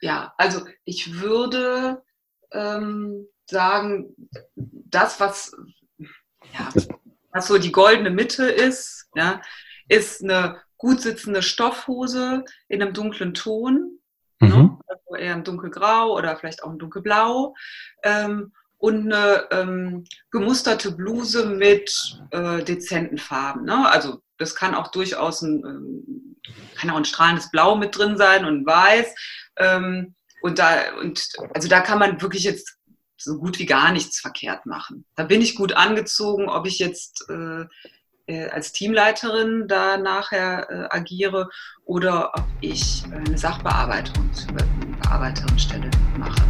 Ja, 0.00 0.34
also 0.38 0.62
ich 0.84 1.20
würde 1.20 2.02
ähm, 2.52 3.26
sagen, 3.46 4.14
das, 4.54 5.18
was, 5.18 5.52
ja, 5.98 6.68
was 7.32 7.48
so 7.48 7.58
die 7.58 7.72
goldene 7.72 8.10
Mitte 8.10 8.44
ist, 8.44 9.08
ja, 9.14 9.42
ist 9.90 10.22
eine 10.22 10.62
gut 10.78 11.00
sitzende 11.02 11.42
Stoffhose 11.42 12.44
in 12.68 12.80
einem 12.80 12.94
dunklen 12.94 13.34
Ton. 13.34 13.98
Ne? 14.40 14.48
Mhm. 14.48 14.56
Ne? 14.56 14.78
Also 14.86 15.16
eher 15.16 15.34
ein 15.34 15.44
dunkelgrau 15.44 16.16
oder 16.16 16.36
vielleicht 16.36 16.62
auch 16.62 16.70
ein 16.70 16.78
dunkelblau. 16.78 17.54
Ähm, 18.02 18.52
und 18.78 19.12
eine 19.12 19.46
ähm, 19.50 20.04
gemusterte 20.30 20.92
Bluse 20.92 21.44
mit 21.44 21.92
äh, 22.30 22.62
dezenten 22.64 23.18
Farben. 23.18 23.64
Ne? 23.64 23.90
Also 23.90 24.22
das 24.38 24.54
kann 24.54 24.74
auch 24.74 24.88
durchaus 24.88 25.42
ein, 25.42 25.62
ähm, 25.66 26.36
kann 26.76 26.88
auch 26.88 26.96
ein 26.96 27.04
strahlendes 27.04 27.50
Blau 27.50 27.76
mit 27.76 27.98
drin 27.98 28.16
sein 28.16 28.46
und 28.46 28.64
Weiß. 28.64 29.14
Ähm, 29.58 30.14
und 30.40 30.58
da, 30.58 30.94
und 30.98 31.28
also 31.52 31.68
da 31.68 31.80
kann 31.80 31.98
man 31.98 32.22
wirklich 32.22 32.44
jetzt 32.44 32.78
so 33.18 33.36
gut 33.36 33.58
wie 33.58 33.66
gar 33.66 33.92
nichts 33.92 34.18
verkehrt 34.18 34.64
machen. 34.64 35.04
Da 35.14 35.24
bin 35.24 35.42
ich 35.42 35.56
gut 35.56 35.74
angezogen, 35.74 36.48
ob 36.48 36.66
ich 36.66 36.78
jetzt 36.78 37.26
äh, 37.28 37.34
äh, 37.62 37.66
als 38.50 38.72
Teamleiterin 38.72 39.66
da 39.68 39.96
nachher 39.96 40.70
äh, 40.70 40.96
agiere 40.96 41.48
oder 41.84 42.32
ob 42.34 42.46
ich 42.60 43.02
eine 43.12 43.36
Sachbearbeitung, 43.36 44.30
eine 44.48 44.96
Bearbeiterin 45.02 45.90
mache. 46.16 46.42